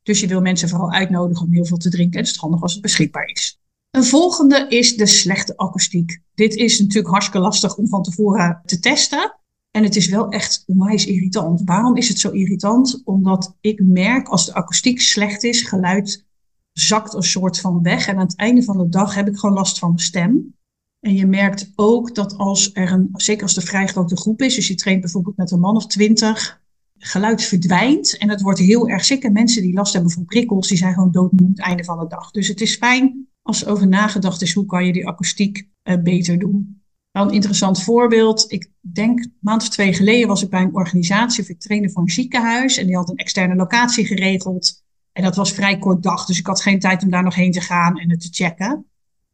Dus 0.02 0.20
je 0.20 0.28
wil 0.28 0.42
mensen 0.42 0.70
vooral 0.70 0.92
uitnodigen 0.92 1.46
om 1.46 1.54
heel 1.54 1.66
veel 1.66 1.78
te 1.78 1.90
drinken. 1.90 2.20
En 2.20 2.26
het 2.26 2.34
is 2.34 2.42
handig 2.42 2.62
als 2.62 2.74
het 2.74 2.82
beschikbaar 2.82 3.26
is. 3.26 3.62
Een 3.96 4.04
volgende 4.04 4.66
is 4.68 4.96
de 4.96 5.06
slechte 5.06 5.58
akoestiek. 5.58 6.22
Dit 6.34 6.56
is 6.56 6.80
natuurlijk 6.80 7.08
hartstikke 7.08 7.40
lastig 7.40 7.76
om 7.76 7.88
van 7.88 8.04
tevoren 8.04 8.62
te 8.66 8.80
testen. 8.80 9.40
En 9.72 9.84
het 9.84 9.96
is 9.96 10.08
wel 10.08 10.30
echt 10.30 10.64
onwijs 10.68 11.06
irritant. 11.06 11.62
Waarom 11.66 11.96
is 11.96 12.08
het 12.08 12.20
zo 12.20 12.30
irritant? 12.30 13.02
Omdat 13.04 13.58
ik 13.62 13.82
merk 13.84 14.28
als 14.28 14.46
de 14.46 14.54
akoestiek 14.54 15.02
slecht 15.02 15.44
is, 15.44 15.62
geluid 15.62 16.26
zakt 16.72 17.14
een 17.14 17.24
soort 17.24 17.60
van 17.60 17.82
weg. 17.82 18.08
En 18.08 18.16
aan 18.16 18.26
het 18.26 18.36
einde 18.36 18.64
van 18.64 18.78
de 18.78 18.90
dag 18.90 19.16
heb 19.16 19.28
ik 19.28 19.38
gewoon 19.38 19.56
last 19.56 19.80
van 19.80 19.90
mijn 19.90 20.02
stem. 20.02 20.56
En 21.00 21.16
je 21.16 21.26
merkt 21.26 21.72
ook 21.76 22.16
dat 22.16 22.38
als 22.38 22.70
er 22.74 22.92
een, 22.92 23.10
zeker 23.14 23.44
als 23.44 23.54
de 23.54 23.62
vrij 23.62 23.88
grote 23.88 24.18
groep 24.18 24.42
is, 24.42 24.56
dus 24.56 24.68
je 24.68 24.76
traint 24.76 25.02
bijvoorbeeld 25.02 25.38
met 25.38 25.52
een 25.52 25.60
man 25.60 25.76
of 25.76 25.88
twintig, 25.88 26.62
geluid 26.98 27.44
verdwijnt 27.44 28.18
en 28.18 28.30
het 28.30 28.42
wordt 28.42 28.60
heel 28.60 28.88
erg 28.88 29.06
ziek. 29.06 29.24
En 29.24 29.34
mensen 29.34 29.62
die 29.62 29.74
last 29.74 29.94
hebben 29.94 30.12
van 30.12 30.26
prikkels, 30.26 30.68
die 30.68 30.78
zijn 30.78 30.94
gewoon 30.94 31.12
doodmoe 31.12 31.48
aan 31.48 31.54
het 31.54 31.60
einde 31.60 31.84
van 31.84 32.00
de 32.00 32.08
dag. 32.08 32.32
Dus 32.32 32.48
het 32.48 32.62
is 32.62 32.76
fijn 32.76 33.32
als 33.44 33.64
er 33.64 33.72
over 33.72 33.88
nagedacht 33.88 34.42
is, 34.42 34.54
hoe 34.54 34.66
kan 34.66 34.86
je 34.86 34.94
die 34.94 35.08
akoestiek 35.08 35.68
uh, 35.84 36.02
beter 36.02 36.40
doen. 36.40 36.82
Wel 37.12 37.24
een 37.24 37.34
interessant 37.34 37.84
voorbeeld. 37.84 38.52
Ik 38.52 38.72
denk 38.80 39.20
een 39.20 39.38
maand 39.40 39.62
of 39.62 39.70
twee 39.70 39.94
geleden 39.94 40.28
was 40.28 40.44
ik 40.44 40.50
bij 40.50 40.62
een 40.62 40.76
organisatie 40.76 41.44
of 41.44 41.50
ik 41.50 41.60
trainde 41.60 41.90
voor 41.90 42.02
een 42.02 42.10
ziekenhuis 42.10 42.78
en 42.78 42.86
die 42.86 42.96
had 42.96 43.10
een 43.10 43.18
externe 43.18 43.56
locatie 43.56 44.06
geregeld. 44.06 44.84
En 45.12 45.24
dat 45.24 45.36
was 45.36 45.52
vrij 45.52 45.78
kort 45.78 46.04
dag, 46.04 46.26
dus 46.26 46.40
ik 46.40 46.48
had 46.48 46.62
geen 46.62 46.80
tijd 46.80 47.04
om 47.04 47.10
daar 47.10 47.24
nog 47.24 47.36
heen 47.36 47.52
te 47.52 47.62
gaan 47.62 48.00
en 48.00 48.10
het 48.10 48.22
te 48.22 48.28
checken. 48.32 48.86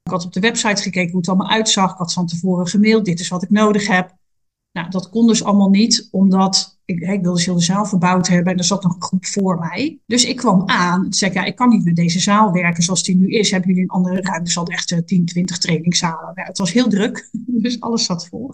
Ik 0.04 0.12
had 0.12 0.26
op 0.26 0.34
de 0.34 0.40
website 0.40 0.82
gekeken 0.82 1.10
hoe 1.12 1.20
het 1.20 1.30
allemaal 1.30 1.50
uitzag. 1.50 1.92
Ik 1.92 1.98
had 1.98 2.14
van 2.14 2.28
tevoren 2.28 2.68
gemaild, 2.68 3.06
dit 3.06 3.20
is 3.20 3.28
wat 3.28 3.44
ik 3.44 3.50
nodig 3.50 3.88
heb. 3.88 4.16
Nou, 4.72 4.90
dat 4.90 5.10
kon 5.10 5.28
dus 5.28 5.44
allemaal 5.44 5.70
niet, 5.70 6.08
omdat 6.12 6.79
Ik, 6.90 7.00
ik 7.00 7.22
wilde 7.22 7.44
de 7.44 7.60
zaal 7.60 7.86
verbouwd 7.86 8.28
hebben 8.28 8.52
en 8.54 8.58
er 8.60 8.66
zat 8.66 8.84
een 8.84 8.96
groep 9.00 9.26
voor 9.26 9.60
mij. 9.60 10.00
Dus 10.06 10.26
ik 10.26 10.36
kwam 10.36 10.64
aan. 10.66 11.02
Toen 11.02 11.14
zei 11.14 11.34
ja, 11.34 11.44
ik 11.44 11.56
kan 11.56 11.70
niet 11.70 11.84
met 11.86 11.96
deze 11.96 12.20
zaal 12.20 12.52
werken 12.52 12.84
zoals 12.84 13.04
die 13.04 13.16
nu 13.16 13.28
is. 13.28 13.52
Hebben 13.52 13.70
jullie 13.70 13.84
een 13.84 13.90
andere 13.90 14.22
ruimte? 14.22 14.52
Ze 14.52 14.58
hadden 14.58 14.76
echt 14.76 15.08
10, 15.08 15.26
20 15.26 15.58
trainingszalen. 15.58 16.32
Ja, 16.36 16.44
het 16.44 16.58
was 16.58 16.72
heel 16.72 16.90
druk, 16.90 17.30
dus 17.66 17.80
alles 17.80 18.06
zat 18.06 18.28
vol. 18.28 18.54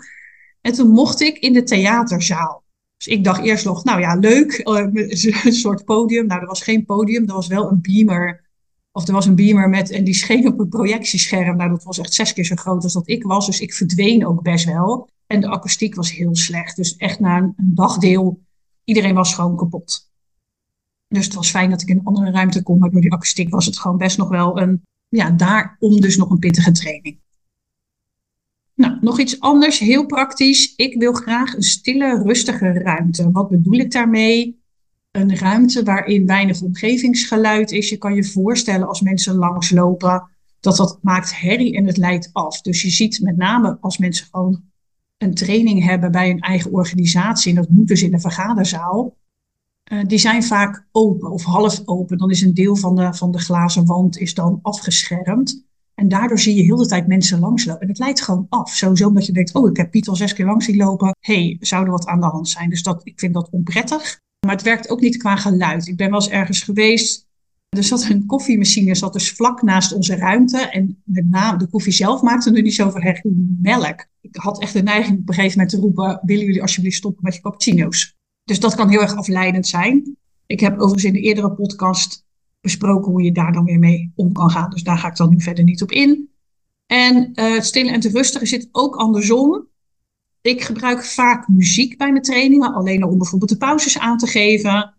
En 0.61 0.73
toen 0.73 0.89
mocht 0.89 1.21
ik 1.21 1.37
in 1.37 1.53
de 1.53 1.63
theaterzaal. 1.63 2.63
Dus 2.97 3.07
ik 3.07 3.23
dacht 3.23 3.43
eerst 3.43 3.65
nog, 3.65 3.83
nou 3.83 3.99
ja, 3.99 4.15
leuk, 4.15 4.61
een 4.63 5.53
soort 5.53 5.85
podium. 5.85 6.25
Nou, 6.25 6.41
er 6.41 6.47
was 6.47 6.61
geen 6.61 6.85
podium, 6.85 7.27
er 7.27 7.33
was 7.33 7.47
wel 7.47 7.71
een 7.71 7.81
beamer. 7.81 8.43
Of 8.91 9.07
er 9.07 9.13
was 9.13 9.25
een 9.25 9.35
beamer 9.35 9.69
met, 9.69 9.91
en 9.91 10.03
die 10.03 10.13
scheen 10.13 10.47
op 10.47 10.59
een 10.59 10.69
projectiescherm. 10.69 11.57
Nou, 11.57 11.69
dat 11.69 11.83
was 11.83 11.99
echt 11.99 12.13
zes 12.13 12.33
keer 12.33 12.45
zo 12.45 12.55
groot 12.55 12.83
als 12.83 12.93
dat 12.93 13.09
ik 13.09 13.23
was. 13.23 13.45
Dus 13.45 13.59
ik 13.59 13.73
verdween 13.73 14.25
ook 14.25 14.41
best 14.41 14.65
wel. 14.65 15.09
En 15.27 15.41
de 15.41 15.48
akoestiek 15.48 15.96
was 15.96 16.12
heel 16.12 16.36
slecht. 16.36 16.75
Dus 16.75 16.96
echt 16.96 17.20
na 17.20 17.38
een, 17.38 17.53
dagdeel, 17.58 18.41
iedereen 18.84 19.15
was 19.15 19.34
gewoon 19.34 19.55
kapot. 19.55 20.12
Dus 21.08 21.25
het 21.25 21.34
was 21.34 21.50
fijn 21.50 21.70
dat 21.70 21.82
ik 21.82 21.89
in 21.89 21.98
een 21.98 22.05
andere 22.05 22.32
ruimte 22.32 22.63
kon. 22.63 22.79
Maar 22.79 22.89
door 22.89 23.01
die 23.01 23.13
akoestiek 23.13 23.50
was 23.50 23.65
het 23.65 23.79
gewoon 23.79 23.98
best 23.98 24.17
nog 24.17 24.29
wel 24.29 24.62
een, 24.62 24.82
ja, 25.08 25.32
daarom 25.32 26.01
dus 26.01 26.17
nog 26.17 26.29
een 26.29 26.39
pittige 26.39 26.72
training. 26.72 27.20
Nou, 28.75 28.98
nog 29.01 29.20
iets 29.20 29.39
anders, 29.39 29.79
heel 29.79 30.05
praktisch. 30.05 30.74
Ik 30.75 31.00
wil 31.00 31.13
graag 31.13 31.55
een 31.55 31.63
stille, 31.63 32.22
rustige 32.24 32.72
ruimte. 32.72 33.32
Wat 33.32 33.50
bedoel 33.50 33.79
ik 33.79 33.91
daarmee? 33.91 34.63
Een 35.12 35.38
ruimte 35.38 35.84
waarin 35.84 36.25
weinig 36.25 36.62
omgevingsgeluid 36.62 37.72
is. 37.72 37.89
Je 37.89 37.98
kan 37.98 38.13
je 38.15 38.24
voorstellen 38.24 38.88
als 38.88 39.01
mensen 39.01 39.36
langslopen, 39.36 40.29
dat 40.60 40.77
dat 40.77 41.00
maakt 41.01 41.39
herrie 41.39 41.77
en 41.77 41.86
het 41.86 41.98
leidt 41.98 42.29
af. 42.34 42.62
Dus 42.62 42.82
je 42.82 42.89
ziet 42.89 43.20
met 43.22 43.38
name 43.38 43.77
als 43.82 43.98
mensen 43.98 44.27
gewoon 44.32 44.63
een 45.17 45.34
training 45.34 45.84
hebben 45.84 46.12
bij 46.12 46.29
een 46.29 46.39
eigen 46.39 46.72
organisatie, 46.72 47.50
en 47.50 47.55
dat 47.55 47.69
moet 47.69 47.88
dus 47.88 48.03
in 48.03 48.12
de 48.12 48.19
vergaderzaal, 48.19 49.17
uh, 49.91 50.03
die 50.07 50.17
zijn 50.17 50.43
vaak 50.43 50.88
open 50.91 51.31
of 51.31 51.43
half 51.43 51.81
open. 51.86 52.17
Dan 52.17 52.29
is 52.29 52.41
een 52.41 52.53
deel 52.53 52.75
van 52.75 52.95
de, 52.95 53.13
van 53.13 53.31
de 53.31 53.39
glazen 53.39 53.86
wand 53.86 54.17
is 54.17 54.34
dan 54.34 54.60
afgeschermd. 54.62 55.63
En 55.95 56.07
daardoor 56.07 56.39
zie 56.39 56.55
je 56.55 56.63
heel 56.63 56.75
de 56.75 56.86
tijd 56.86 57.07
mensen 57.07 57.39
langslopen. 57.39 57.81
En 57.81 57.88
het 57.88 58.00
leidt 58.00 58.22
gewoon 58.22 58.45
af. 58.50 58.69
Sowieso 58.69 59.07
omdat 59.07 59.25
je 59.25 59.31
denkt, 59.31 59.53
oh, 59.53 59.69
ik 59.69 59.77
heb 59.77 59.91
Piet 59.91 60.07
al 60.07 60.15
zes 60.15 60.34
keer 60.34 60.45
langs 60.45 60.65
zien 60.65 60.77
lopen. 60.77 61.15
hey, 61.19 61.57
zou 61.60 61.86
er 61.86 61.91
wat 61.91 62.05
aan 62.05 62.19
de 62.19 62.25
hand 62.25 62.50
zijn? 62.50 62.69
Dus 62.69 62.84
dat, 62.84 63.01
ik 63.03 63.19
vind 63.19 63.34
dat 63.34 63.50
onprettig. 63.50 64.19
Maar 64.45 64.55
het 64.55 64.63
werkt 64.63 64.89
ook 64.89 65.00
niet 65.00 65.17
qua 65.17 65.36
geluid. 65.36 65.88
Ik 65.88 65.98
ben 65.98 66.10
wel 66.10 66.19
eens 66.19 66.29
ergens 66.29 66.62
geweest. 66.62 67.25
Er 67.75 67.84
zat 67.84 68.10
een 68.10 68.25
koffiemachine, 68.25 68.96
zat 68.96 69.13
dus 69.13 69.32
vlak 69.32 69.62
naast 69.62 69.94
onze 69.94 70.15
ruimte. 70.15 70.58
En 70.58 71.01
met 71.03 71.29
name 71.29 71.58
de 71.58 71.67
koffie 71.67 71.94
zelf 71.94 72.22
maakte 72.22 72.51
nu 72.51 72.62
niet 72.62 72.74
zoveel 72.74 73.01
herrie 73.01 73.58
melk. 73.62 74.05
Ik 74.22 74.36
had 74.36 74.62
echt 74.62 74.74
de 74.74 74.84
neiging 74.84 75.20
op 75.20 75.29
een 75.29 75.34
gegeven 75.34 75.58
moment 75.58 75.75
te 75.75 75.82
roepen, 75.82 76.20
willen 76.24 76.46
jullie 76.46 76.62
alsjeblieft 76.62 76.98
stoppen 76.98 77.24
met 77.24 77.36
je 77.36 77.41
cappuccino's? 77.41 78.15
Dus 78.44 78.60
dat 78.60 78.75
kan 78.75 78.89
heel 78.89 79.01
erg 79.01 79.15
afleidend 79.15 79.67
zijn. 79.67 80.17
Ik 80.46 80.60
heb 80.60 80.74
overigens 80.74 81.03
in 81.03 81.13
de 81.13 81.20
eerdere 81.20 81.51
podcast 81.51 82.25
besproken 82.62 83.12
hoe 83.12 83.24
je 83.24 83.32
daar 83.32 83.51
dan 83.51 83.63
weer 83.63 83.79
mee 83.79 84.12
om 84.15 84.32
kan 84.32 84.50
gaan. 84.50 84.70
Dus 84.70 84.84
daar 84.84 84.98
ga 84.98 85.08
ik 85.08 85.15
dan 85.15 85.29
nu 85.29 85.41
verder 85.41 85.63
niet 85.63 85.82
op 85.82 85.91
in. 85.91 86.29
En 86.86 87.32
uh, 87.34 87.53
het 87.55 87.75
en 87.75 88.00
te 88.00 88.10
rustige 88.10 88.46
zit 88.46 88.70
ook 88.72 88.96
andersom. 88.96 89.67
Ik 90.41 90.62
gebruik 90.62 91.03
vaak 91.03 91.48
muziek 91.48 91.98
bij 91.98 92.12
mijn 92.12 92.24
trainingen, 92.24 92.74
alleen 92.74 93.03
om 93.03 93.17
bijvoorbeeld 93.17 93.51
de 93.51 93.58
pauzes 93.58 94.00
aan 94.00 94.17
te 94.17 94.27
geven. 94.27 94.94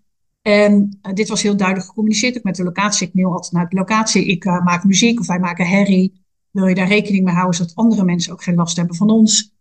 En 0.47 0.99
uh, 1.03 1.13
dit 1.13 1.29
was 1.29 1.43
heel 1.43 1.57
duidelijk 1.57 1.87
gecommuniceerd 1.87 2.37
ook 2.37 2.43
met 2.43 2.57
de 2.57 2.65
locatie. 2.65 3.07
Ik 3.07 3.15
mail 3.15 3.33
altijd 3.33 3.53
naar 3.53 3.69
de 3.69 3.77
locatie. 3.77 4.27
Ik 4.27 4.45
uh, 4.45 4.65
maak 4.65 4.85
muziek 4.85 5.21
of 5.21 5.27
wij 5.27 5.39
maken 5.39 5.67
herrie. 5.67 6.25
Wil 6.51 6.67
je 6.67 6.75
daar 6.75 6.89
rekening 6.89 7.25
mee 7.25 7.35
houden, 7.35 7.57
zodat 7.57 7.75
andere 7.75 8.05
mensen 8.05 8.33
ook 8.33 8.43
geen 8.43 8.55
last 8.55 8.77
hebben 8.77 8.97
van 8.97 9.11
ons? 9.11 9.55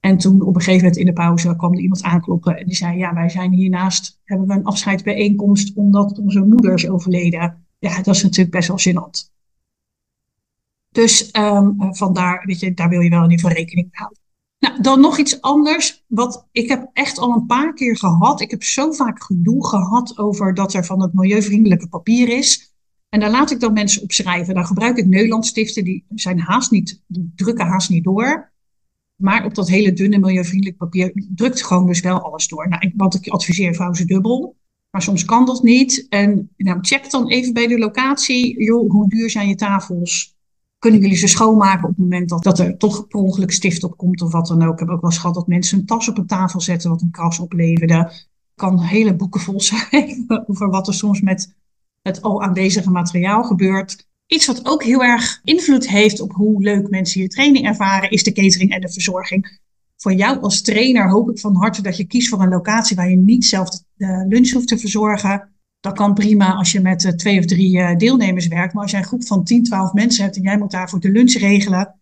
En 0.00 0.18
toen 0.18 0.42
op 0.42 0.54
een 0.54 0.60
gegeven 0.60 0.82
moment 0.82 0.96
in 0.96 1.06
de 1.06 1.12
pauze 1.12 1.56
kwam 1.56 1.72
er 1.72 1.80
iemand 1.80 2.02
aankloppen 2.02 2.56
en 2.56 2.66
die 2.66 2.74
zei, 2.74 2.98
ja, 2.98 3.14
wij 3.14 3.28
zijn 3.28 3.52
hiernaast, 3.52 4.20
hebben 4.24 4.46
we 4.46 4.54
een 4.54 4.64
afscheidsbijeenkomst 4.64 5.76
omdat 5.76 6.18
onze 6.18 6.40
moeder 6.40 6.74
is 6.74 6.88
overleden. 6.88 7.66
Ja, 7.78 8.02
dat 8.02 8.14
is 8.14 8.22
natuurlijk 8.22 8.50
best 8.50 8.68
wel 8.68 8.78
gênant. 8.78 9.30
Dus 10.90 11.34
um, 11.38 11.94
vandaar, 11.94 12.42
weet 12.46 12.60
je, 12.60 12.74
daar 12.74 12.88
wil 12.88 13.00
je 13.00 13.10
wel 13.10 13.24
in 13.24 13.30
ieder 13.30 13.46
geval 13.46 13.62
rekening 13.62 13.86
mee 13.86 14.00
houden. 14.00 14.19
Nou, 14.60 14.82
dan 14.82 15.00
nog 15.00 15.18
iets 15.18 15.40
anders. 15.40 16.04
Wat 16.06 16.48
ik 16.52 16.68
heb 16.68 16.90
echt 16.92 17.18
al 17.18 17.32
een 17.32 17.46
paar 17.46 17.74
keer 17.74 17.96
gehad. 17.96 18.40
Ik 18.40 18.50
heb 18.50 18.62
zo 18.62 18.92
vaak 18.92 19.22
gedoe 19.22 19.66
gehad 19.66 20.18
over 20.18 20.54
dat 20.54 20.74
er 20.74 20.84
van 20.84 21.02
het 21.02 21.14
milieuvriendelijke 21.14 21.88
papier 21.88 22.28
is. 22.28 22.74
En 23.08 23.20
daar 23.20 23.30
laat 23.30 23.50
ik 23.50 23.60
dan 23.60 23.72
mensen 23.72 24.02
op 24.02 24.12
schrijven. 24.12 24.54
Dan 24.54 24.66
gebruik 24.66 24.96
ik 24.96 25.06
Nederlandstiften, 25.06 25.84
die 25.84 26.04
zijn 26.14 26.40
haast 26.40 26.70
niet, 26.70 27.02
die 27.06 27.32
drukken 27.36 27.66
haast 27.66 27.90
niet 27.90 28.04
door. 28.04 28.52
Maar 29.16 29.44
op 29.44 29.54
dat 29.54 29.68
hele 29.68 29.92
dunne 29.92 30.18
milieuvriendelijk 30.18 30.76
papier 30.76 31.12
drukt 31.34 31.64
gewoon 31.64 31.86
dus 31.86 32.00
wel 32.00 32.20
alles 32.20 32.48
door. 32.48 32.68
Nou, 32.68 32.92
wat 32.96 33.14
ik 33.14 33.28
adviseer, 33.28 33.74
vouw 33.74 33.92
ze 33.92 34.04
dubbel. 34.04 34.56
Maar 34.90 35.02
soms 35.02 35.24
kan 35.24 35.46
dat 35.46 35.62
niet. 35.62 36.06
En 36.08 36.50
nou, 36.56 36.78
check 36.80 37.10
dan 37.10 37.28
even 37.28 37.52
bij 37.52 37.66
de 37.66 37.78
locatie. 37.78 38.62
Joh, 38.64 38.90
hoe 38.90 39.08
duur 39.08 39.30
zijn 39.30 39.48
je 39.48 39.54
tafels? 39.54 40.38
Kunnen 40.80 41.00
jullie 41.00 41.16
ze 41.16 41.26
schoonmaken 41.26 41.82
op 41.82 41.90
het 41.90 41.98
moment 41.98 42.28
dat, 42.28 42.42
dat 42.42 42.58
er 42.58 42.76
toch 42.76 43.06
per 43.06 43.20
ongeluk 43.20 43.52
stift 43.52 43.84
op 43.84 43.96
komt 43.96 44.22
of 44.22 44.32
wat 44.32 44.46
dan 44.46 44.62
ook? 44.62 44.72
Ik 44.72 44.78
heb 44.78 44.88
ook 44.88 45.00
wel 45.00 45.10
eens 45.10 45.18
gehad 45.18 45.34
dat 45.34 45.46
mensen 45.46 45.78
een 45.78 45.86
tas 45.86 46.08
op 46.08 46.18
een 46.18 46.26
tafel 46.26 46.60
zetten 46.60 46.90
wat 46.90 47.02
een 47.02 47.10
kras 47.10 47.38
opleverde. 47.38 48.12
kan 48.54 48.80
hele 48.80 49.16
boeken 49.16 49.40
vol 49.40 49.60
zijn 49.70 50.24
over 50.46 50.70
wat 50.70 50.88
er 50.88 50.94
soms 50.94 51.20
met 51.20 51.54
het 52.02 52.22
al 52.22 52.42
aanwezige 52.42 52.90
materiaal 52.90 53.42
gebeurt. 53.44 54.08
Iets 54.26 54.46
wat 54.46 54.66
ook 54.66 54.82
heel 54.82 55.02
erg 55.02 55.40
invloed 55.44 55.88
heeft 55.88 56.20
op 56.20 56.32
hoe 56.32 56.62
leuk 56.62 56.90
mensen 56.90 57.20
je 57.20 57.28
training 57.28 57.66
ervaren, 57.66 58.10
is 58.10 58.22
de 58.22 58.32
catering 58.32 58.70
en 58.70 58.80
de 58.80 58.92
verzorging. 58.92 59.58
Voor 59.96 60.12
jou 60.12 60.40
als 60.40 60.62
trainer 60.62 61.10
hoop 61.10 61.30
ik 61.30 61.38
van 61.38 61.56
harte 61.56 61.82
dat 61.82 61.96
je 61.96 62.04
kiest 62.04 62.28
voor 62.28 62.42
een 62.42 62.48
locatie 62.48 62.96
waar 62.96 63.10
je 63.10 63.16
niet 63.16 63.44
zelf 63.44 63.68
de 63.94 64.24
lunch 64.28 64.50
hoeft 64.50 64.68
te 64.68 64.78
verzorgen. 64.78 65.48
Dat 65.80 65.94
kan 65.94 66.14
prima 66.14 66.54
als 66.54 66.72
je 66.72 66.80
met 66.80 67.18
twee 67.18 67.38
of 67.38 67.44
drie 67.44 67.78
eh, 67.78 67.96
deelnemers 67.96 68.46
werkt. 68.46 68.72
Maar 68.72 68.82
als 68.82 68.90
jij 68.90 69.00
een 69.00 69.06
groep 69.06 69.26
van 69.26 69.44
10, 69.44 69.62
12 69.62 69.92
mensen 69.92 70.24
hebt 70.24 70.36
en 70.36 70.42
jij 70.42 70.58
moet 70.58 70.70
daarvoor 70.70 71.00
de 71.00 71.10
lunch 71.10 71.32
regelen, 71.32 72.00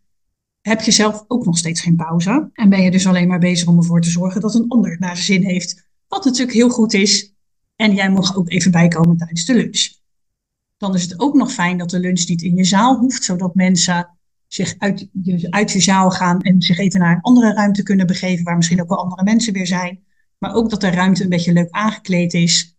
heb 0.61 0.81
je 0.81 0.91
zelf 0.91 1.25
ook 1.29 1.45
nog 1.45 1.59
steeds 1.59 1.81
geen 1.81 1.97
pauze. 1.97 2.51
En 2.53 2.69
ben 2.69 2.83
je 2.83 2.91
dus 2.91 3.07
alleen 3.07 3.29
maar 3.29 3.39
bezig 3.39 3.69
om 3.69 3.77
ervoor 3.77 4.01
te 4.01 4.11
zorgen 4.11 4.41
dat 4.41 4.55
een 4.55 4.69
ander 4.69 4.97
naar 4.99 5.17
zijn 5.17 5.41
zin 5.41 5.51
heeft. 5.51 5.89
Wat 6.09 6.25
natuurlijk 6.25 6.57
heel 6.57 6.71
goed 6.71 6.95
is. 6.95 7.35
En 7.77 7.95
jij 7.95 8.11
mag 8.11 8.37
ook 8.37 8.51
even 8.51 8.71
bijkomen 8.71 9.17
tijdens 9.17 9.45
de 9.45 9.55
lunch. 9.55 9.89
Dan 10.77 10.95
is 10.95 11.03
het 11.03 11.21
ook 11.21 11.35
nog 11.35 11.53
fijn 11.53 11.79
dat 11.79 11.91
de 11.91 12.01
lunch 12.01 12.27
niet 12.27 12.43
in 12.43 12.57
je 12.57 12.65
zaal 12.65 12.99
hoeft, 12.99 13.25
zodat 13.25 13.55
mensen 13.55 14.19
zich 14.47 14.75
uit 14.79 15.09
uit 15.51 15.73
je 15.73 15.81
zaal 15.81 16.11
gaan 16.11 16.41
en 16.41 16.63
zich 16.63 16.79
even 16.79 17.01
naar 17.01 17.15
een 17.15 17.21
andere 17.21 17.53
ruimte 17.53 17.83
kunnen 17.83 18.07
begeven, 18.07 18.45
waar 18.45 18.57
misschien 18.57 18.81
ook 18.83 18.89
wel 18.89 18.99
andere 18.99 19.25
mensen 19.25 19.53
weer 19.53 19.67
zijn. 19.67 20.05
Maar 20.39 20.55
ook 20.55 20.71
dat 20.71 20.81
de 20.81 20.91
ruimte 20.91 21.23
een 21.23 21.29
beetje 21.29 21.53
leuk 21.53 21.71
aangekleed 21.71 22.35
is. 22.35 22.78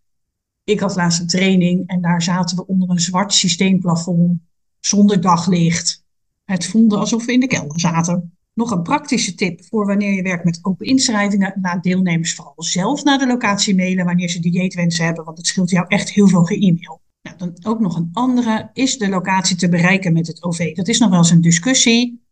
Ik 0.70 0.80
had 0.80 0.96
laatst 0.96 1.20
een 1.20 1.26
training 1.26 1.86
en 1.86 2.00
daar 2.00 2.22
zaten 2.22 2.56
we 2.56 2.66
onder 2.66 2.90
een 2.90 3.00
zwart 3.00 3.32
systeemplafond 3.32 4.40
zonder 4.80 5.20
daglicht. 5.20 6.04
Het 6.44 6.66
voelde 6.66 6.96
alsof 6.96 7.26
we 7.26 7.32
in 7.32 7.40
de 7.40 7.46
kelder 7.46 7.80
zaten. 7.80 8.36
Nog 8.54 8.70
een 8.70 8.82
praktische 8.82 9.34
tip 9.34 9.64
voor 9.64 9.86
wanneer 9.86 10.12
je 10.12 10.22
werkt 10.22 10.44
met 10.44 10.58
open 10.62 10.86
inschrijvingen. 10.86 11.58
Laat 11.62 11.82
deelnemers 11.82 12.34
vooral 12.34 12.62
zelf 12.62 13.04
naar 13.04 13.18
de 13.18 13.26
locatie 13.26 13.74
mailen 13.74 14.04
wanneer 14.04 14.28
ze 14.28 14.40
dieetwensen 14.40 15.04
hebben, 15.04 15.24
want 15.24 15.36
het 15.36 15.46
scheelt 15.46 15.70
jou 15.70 15.86
echt 15.88 16.10
heel 16.10 16.28
veel 16.28 16.44
ge-mail. 16.44 17.00
Nou, 17.22 17.36
dan 17.36 17.56
ook 17.62 17.80
nog 17.80 17.96
een 17.96 18.08
andere. 18.12 18.70
Is 18.72 18.98
de 18.98 19.08
locatie 19.08 19.56
te 19.56 19.68
bereiken 19.68 20.12
met 20.12 20.26
het 20.26 20.42
OV? 20.42 20.74
Dat 20.74 20.88
is 20.88 20.98
nog 20.98 21.10
wel 21.10 21.18
eens 21.18 21.30
een 21.30 21.40
discussie. 21.40 22.22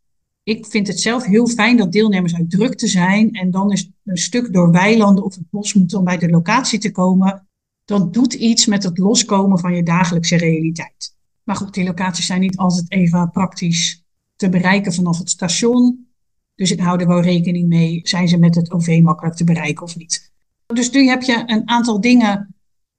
Ik 0.42 0.66
vind 0.66 0.86
het 0.86 1.00
zelf 1.00 1.24
heel 1.24 1.46
fijn 1.46 1.76
dat 1.76 1.92
deelnemers 1.92 2.34
uit 2.34 2.50
drukte 2.50 2.86
zijn. 2.86 3.32
En 3.32 3.50
dan 3.50 3.72
is 3.72 3.90
een 4.04 4.16
stuk 4.16 4.52
door 4.52 4.70
weilanden 4.70 5.24
of 5.24 5.34
het 5.34 5.50
bos 5.50 5.74
moet 5.74 5.94
om 5.94 6.04
bij 6.04 6.18
de 6.18 6.28
locatie 6.28 6.78
te 6.78 6.90
komen. 6.90 7.47
Dat 7.88 8.12
doet 8.12 8.34
iets 8.34 8.66
met 8.66 8.82
het 8.82 8.98
loskomen 8.98 9.58
van 9.58 9.74
je 9.74 9.82
dagelijkse 9.82 10.36
realiteit. 10.36 11.16
Maar 11.42 11.56
goed, 11.56 11.74
die 11.74 11.84
locaties 11.84 12.26
zijn 12.26 12.40
niet 12.40 12.56
altijd 12.56 12.90
even 12.90 13.30
praktisch 13.30 14.04
te 14.36 14.48
bereiken 14.48 14.92
vanaf 14.92 15.18
het 15.18 15.30
station. 15.30 16.06
Dus 16.54 16.70
ik 16.70 16.80
hou 16.80 17.00
er 17.00 17.06
wel 17.06 17.20
rekening 17.20 17.68
mee. 17.68 18.00
Zijn 18.02 18.28
ze 18.28 18.38
met 18.38 18.54
het 18.54 18.72
OV 18.72 19.00
makkelijk 19.02 19.36
te 19.36 19.44
bereiken 19.44 19.82
of 19.82 19.96
niet? 19.96 20.32
Dus 20.66 20.90
nu 20.90 21.06
heb 21.08 21.22
je 21.22 21.42
een 21.46 21.68
aantal 21.68 22.00
dingen 22.00 22.54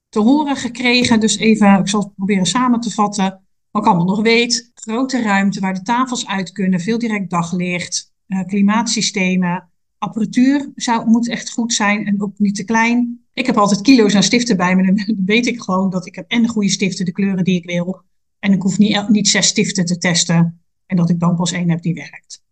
te 0.08 0.20
horen 0.20 0.56
gekregen. 0.56 1.20
Dus 1.20 1.36
even, 1.36 1.78
ik 1.78 1.88
zal 1.88 2.00
het 2.00 2.14
proberen 2.14 2.46
samen 2.46 2.80
te 2.80 2.90
vatten. 2.90 3.40
Wat 3.70 3.82
ik 3.82 3.88
allemaal 3.88 4.16
nog 4.16 4.22
weet. 4.22 4.70
Grote 4.74 5.22
ruimte 5.22 5.60
waar 5.60 5.74
de 5.74 5.82
tafels 5.82 6.26
uit 6.26 6.52
kunnen. 6.52 6.80
Veel 6.80 6.98
direct 6.98 7.30
daglicht. 7.30 8.12
Uh, 8.26 8.44
klimaatsystemen. 8.44 9.70
Apparatuur 9.98 10.72
zou, 10.74 11.06
moet 11.06 11.28
echt 11.28 11.50
goed 11.50 11.72
zijn 11.72 12.06
en 12.06 12.22
ook 12.22 12.38
niet 12.38 12.54
te 12.54 12.64
klein. 12.64 13.19
Ik 13.32 13.46
heb 13.46 13.56
altijd 13.56 13.80
kilo's 13.80 14.14
aan 14.14 14.22
stiften 14.22 14.56
bij 14.56 14.76
me. 14.76 14.86
Dan 14.86 15.24
weet 15.24 15.46
ik 15.46 15.62
gewoon 15.62 15.90
dat 15.90 16.06
ik 16.06 16.14
heb 16.14 16.30
en 16.30 16.42
de 16.42 16.48
goede 16.48 16.68
stiften, 16.68 17.04
de 17.04 17.12
kleuren 17.12 17.44
die 17.44 17.56
ik 17.56 17.64
wil. 17.64 18.02
En 18.38 18.52
ik 18.52 18.62
hoef 18.62 18.78
niet, 18.78 19.08
niet 19.08 19.28
zes 19.28 19.46
stiften 19.46 19.84
te 19.84 19.98
testen. 19.98 20.60
En 20.86 20.96
dat 20.96 21.10
ik 21.10 21.20
dan 21.20 21.36
pas 21.36 21.52
één 21.52 21.70
heb 21.70 21.82
die 21.82 21.94
werkt. 21.94 22.42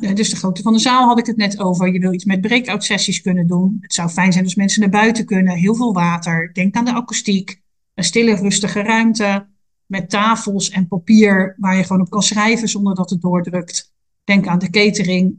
Uh, 0.00 0.14
dus 0.14 0.30
de 0.30 0.36
grootte 0.36 0.62
van 0.62 0.72
de 0.72 0.78
zaal 0.78 1.06
had 1.06 1.18
ik 1.18 1.26
het 1.26 1.36
net 1.36 1.58
over. 1.58 1.92
Je 1.92 1.98
wil 1.98 2.12
iets 2.12 2.24
met 2.24 2.40
breakout 2.40 2.84
sessies 2.84 3.20
kunnen 3.20 3.46
doen. 3.46 3.78
Het 3.80 3.94
zou 3.94 4.08
fijn 4.08 4.32
zijn 4.32 4.44
als 4.44 4.54
mensen 4.54 4.80
naar 4.80 4.90
buiten 4.90 5.24
kunnen. 5.24 5.56
Heel 5.56 5.74
veel 5.74 5.92
water. 5.92 6.52
Denk 6.52 6.74
aan 6.74 6.84
de 6.84 6.92
akoestiek. 6.92 7.62
Een 7.94 8.04
stille, 8.04 8.34
rustige 8.34 8.82
ruimte. 8.82 9.48
Met 9.86 10.10
tafels 10.10 10.70
en 10.70 10.88
papier 10.88 11.56
waar 11.58 11.76
je 11.76 11.82
gewoon 11.82 12.02
op 12.02 12.10
kan 12.10 12.22
schrijven 12.22 12.68
zonder 12.68 12.94
dat 12.94 13.10
het 13.10 13.20
doordrukt. 13.20 13.92
Denk 14.24 14.46
aan 14.46 14.58
de 14.58 14.70
catering. 14.70 15.38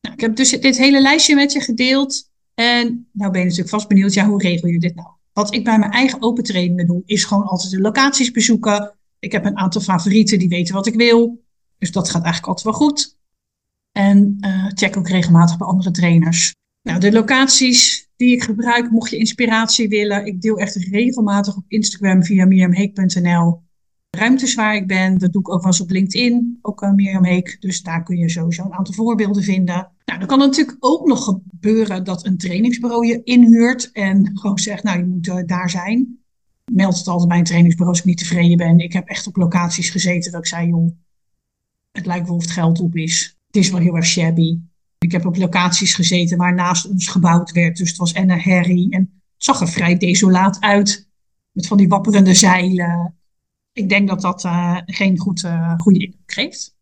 Nou, 0.00 0.14
ik 0.14 0.20
heb 0.20 0.36
dus 0.36 0.50
dit 0.50 0.78
hele 0.78 1.00
lijstje 1.00 1.34
met 1.34 1.52
je 1.52 1.60
gedeeld. 1.60 2.30
En 2.54 3.08
nou 3.12 3.30
ben 3.30 3.40
je 3.40 3.46
natuurlijk 3.46 3.74
vast 3.74 3.88
benieuwd, 3.88 4.14
ja, 4.14 4.26
hoe 4.26 4.42
regel 4.42 4.68
je 4.68 4.78
dit 4.78 4.94
nou? 4.94 5.08
Wat 5.32 5.54
ik 5.54 5.64
bij 5.64 5.78
mijn 5.78 5.90
eigen 5.90 6.22
open 6.22 6.44
trainingen 6.44 6.86
doe, 6.86 7.02
is 7.06 7.24
gewoon 7.24 7.46
altijd 7.46 7.70
de 7.70 7.80
locaties 7.80 8.30
bezoeken. 8.30 8.96
Ik 9.18 9.32
heb 9.32 9.44
een 9.44 9.58
aantal 9.58 9.80
favorieten 9.80 10.38
die 10.38 10.48
weten 10.48 10.74
wat 10.74 10.86
ik 10.86 10.94
wil. 10.94 11.44
Dus 11.78 11.92
dat 11.92 12.10
gaat 12.10 12.22
eigenlijk 12.22 12.46
altijd 12.46 12.76
wel 12.76 12.88
goed. 12.88 13.18
En 13.92 14.36
uh, 14.40 14.66
check 14.74 14.96
ook 14.96 15.08
regelmatig 15.08 15.56
bij 15.56 15.66
andere 15.66 15.90
trainers. 15.90 16.54
Nou, 16.82 17.00
de 17.00 17.12
locaties 17.12 18.08
die 18.16 18.32
ik 18.32 18.42
gebruik, 18.42 18.90
mocht 18.90 19.10
je 19.10 19.16
inspiratie 19.16 19.88
willen. 19.88 20.26
Ik 20.26 20.40
deel 20.40 20.58
echt 20.58 20.74
regelmatig 20.74 21.56
op 21.56 21.64
Instagram 21.68 22.24
via 22.24 22.44
mirjamheek.nl 22.44 23.63
ruimtes 24.14 24.54
waar 24.54 24.74
ik 24.74 24.86
ben. 24.86 25.18
Dat 25.18 25.32
doe 25.32 25.40
ik 25.40 25.48
ook 25.48 25.62
wel 25.62 25.66
eens 25.66 25.80
op 25.80 25.90
LinkedIn, 25.90 26.58
ook 26.62 26.82
uh, 26.82 26.92
Mirjam 26.92 27.24
Heek. 27.24 27.56
Dus 27.60 27.82
daar 27.82 28.02
kun 28.02 28.16
je 28.16 28.30
sowieso 28.30 28.64
een 28.64 28.72
aantal 28.72 28.94
voorbeelden 28.94 29.42
vinden. 29.42 29.90
Nou, 30.04 30.18
dan 30.18 30.28
kan 30.28 30.40
het 30.40 30.50
natuurlijk 30.50 30.76
ook 30.80 31.06
nog 31.06 31.24
gebeuren 31.24 32.04
dat 32.04 32.26
een 32.26 32.38
trainingsbureau 32.38 33.06
je 33.06 33.22
inhuurt 33.24 33.92
en 33.92 34.30
gewoon 34.34 34.58
zegt, 34.58 34.82
nou, 34.82 34.98
je 34.98 35.04
moet 35.04 35.26
uh, 35.26 35.36
daar 35.46 35.70
zijn. 35.70 36.18
Meld 36.72 36.98
het 36.98 37.08
altijd 37.08 37.28
bij 37.28 37.38
een 37.38 37.44
trainingsbureau 37.44 37.96
als 37.96 38.06
ik 38.06 38.10
niet 38.10 38.18
tevreden 38.18 38.56
ben. 38.56 38.78
Ik 38.78 38.92
heb 38.92 39.08
echt 39.08 39.26
op 39.26 39.36
locaties 39.36 39.90
gezeten 39.90 40.32
dat 40.32 40.40
ik 40.40 40.46
zei, 40.46 40.68
joh, 40.68 40.90
het 41.92 42.06
lijkt 42.06 42.26
wel 42.26 42.36
of 42.36 42.42
het 42.42 42.50
geld 42.50 42.80
op 42.80 42.96
is. 42.96 43.38
Het 43.46 43.56
is 43.56 43.70
wel 43.70 43.80
heel 43.80 43.96
erg 43.96 44.06
shabby. 44.06 44.58
Ik 44.98 45.12
heb 45.12 45.26
op 45.26 45.36
locaties 45.36 45.94
gezeten 45.94 46.38
waar 46.38 46.54
naast 46.54 46.88
ons 46.88 47.08
gebouwd 47.08 47.52
werd. 47.52 47.76
Dus 47.76 47.88
het 47.88 47.98
was 47.98 48.12
en 48.12 48.30
een 48.30 48.40
herrie. 48.40 48.90
En 48.90 49.00
het 49.00 49.44
zag 49.44 49.60
er 49.60 49.68
vrij 49.68 49.96
desolaat 49.96 50.60
uit. 50.60 51.08
Met 51.52 51.66
van 51.66 51.76
die 51.76 51.88
wapperende 51.88 52.34
zeilen. 52.34 53.18
Ik 53.74 53.88
denk 53.88 54.08
dat 54.08 54.20
dat 54.20 54.44
uh, 54.44 54.78
geen 54.86 55.18
goed, 55.18 55.42
uh, 55.42 55.74
goede 55.76 55.98
indruk 55.98 56.32
geeft. 56.32 56.76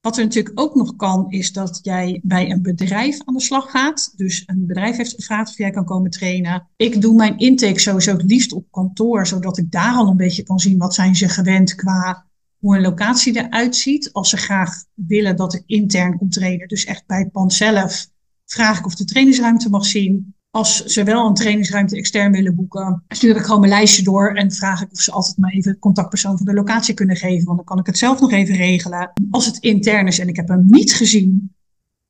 Wat 0.00 0.16
er 0.16 0.24
natuurlijk 0.24 0.60
ook 0.60 0.74
nog 0.74 0.96
kan, 0.96 1.30
is 1.30 1.52
dat 1.52 1.78
jij 1.82 2.20
bij 2.22 2.50
een 2.50 2.62
bedrijf 2.62 3.18
aan 3.24 3.34
de 3.34 3.40
slag 3.40 3.70
gaat. 3.70 4.12
Dus 4.16 4.42
een 4.46 4.66
bedrijf 4.66 4.96
heeft 4.96 5.14
gevraagd 5.14 5.48
of 5.48 5.58
jij 5.58 5.70
kan 5.70 5.84
komen 5.84 6.10
trainen. 6.10 6.68
Ik 6.76 7.00
doe 7.00 7.14
mijn 7.14 7.38
intake 7.38 7.80
sowieso 7.80 8.12
het 8.12 8.22
liefst 8.22 8.52
op 8.52 8.66
kantoor, 8.70 9.26
zodat 9.26 9.58
ik 9.58 9.70
daar 9.70 9.94
al 9.94 10.08
een 10.08 10.16
beetje 10.16 10.42
kan 10.42 10.58
zien 10.58 10.78
wat 10.78 10.94
zijn 10.94 11.16
ze 11.16 11.28
gewend 11.28 11.74
qua 11.74 12.26
hoe 12.58 12.76
een 12.76 12.82
locatie 12.82 13.36
eruit 13.36 13.76
ziet. 13.76 14.12
Als 14.12 14.30
ze 14.30 14.36
graag 14.36 14.84
willen 14.94 15.36
dat 15.36 15.54
ik 15.54 15.62
intern 15.66 16.18
kom 16.18 16.30
trainen, 16.30 16.68
dus 16.68 16.84
echt 16.84 17.06
bij 17.06 17.18
het 17.18 17.32
pand 17.32 17.52
zelf, 17.52 18.06
vraag 18.44 18.78
ik 18.78 18.86
of 18.86 18.94
de 18.94 19.04
trainingsruimte 19.04 19.70
mag 19.70 19.86
zien. 19.86 20.35
Als 20.56 20.84
ze 20.84 21.04
wel 21.04 21.26
een 21.26 21.34
trainingsruimte 21.34 21.96
extern 21.96 22.32
willen 22.32 22.54
boeken, 22.54 23.04
stuur 23.08 23.36
ik 23.36 23.42
gewoon 23.42 23.60
mijn 23.60 23.72
lijstje 23.72 24.02
door 24.02 24.34
en 24.34 24.52
vraag 24.52 24.82
ik 24.82 24.92
of 24.92 25.00
ze 25.00 25.12
altijd 25.12 25.36
maar 25.36 25.50
even 25.50 25.78
contactpersoon 25.78 26.36
van 26.36 26.46
de 26.46 26.54
locatie 26.54 26.94
kunnen 26.94 27.16
geven, 27.16 27.44
want 27.44 27.56
dan 27.56 27.66
kan 27.66 27.78
ik 27.78 27.86
het 27.86 27.98
zelf 27.98 28.20
nog 28.20 28.32
even 28.32 28.56
regelen. 28.56 29.12
Als 29.30 29.46
het 29.46 29.58
intern 29.58 30.06
is 30.06 30.18
en 30.18 30.28
ik 30.28 30.36
heb 30.36 30.48
hem 30.48 30.64
niet 30.66 30.94
gezien, 30.94 31.54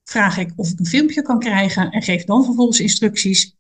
vraag 0.05 0.38
ik 0.38 0.53
of 0.57 0.71
ik 0.71 0.79
een 0.79 0.87
filmpje 0.87 1.23
kan 1.23 1.38
krijgen 1.38 1.91
en 1.91 2.03
geef 2.03 2.25
dan 2.25 2.45
vervolgens 2.45 2.81
instructies. 2.81 3.57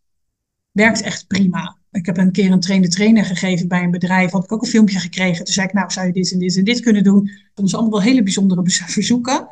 Werkt 0.70 1.02
echt 1.02 1.26
prima. 1.26 1.76
Ik 1.90 2.06
heb 2.06 2.16
een 2.16 2.32
keer 2.32 2.52
een 2.52 2.60
trainde 2.60 2.88
trainer 2.88 3.24
gegeven 3.24 3.68
bij 3.68 3.82
een 3.82 3.90
bedrijf. 3.90 4.30
Had 4.30 4.44
ik 4.44 4.52
ook 4.52 4.62
een 4.62 4.68
filmpje 4.68 4.98
gekregen. 4.98 5.44
Toen 5.44 5.54
zei 5.54 5.66
ik, 5.66 5.72
nou, 5.72 5.90
zou 5.90 6.06
je 6.06 6.12
dit 6.12 6.32
en 6.32 6.38
dit 6.38 6.56
en 6.56 6.64
dit 6.64 6.80
kunnen 6.80 7.04
doen? 7.04 7.30
Dat 7.54 7.66
is 7.66 7.74
allemaal 7.74 7.92
wel 7.92 8.02
hele 8.02 8.22
bijzondere 8.22 8.62
verzoeken. 8.66 9.48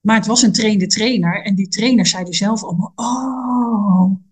Maar 0.00 0.16
het 0.16 0.26
was 0.26 0.42
een 0.42 0.52
trainde 0.52 0.86
trainer. 0.86 1.44
En 1.44 1.54
die 1.54 1.68
trainer 1.68 2.06
zeiden 2.06 2.34
zelf 2.34 2.64
allemaal, 2.64 2.92
oh, 2.96 4.25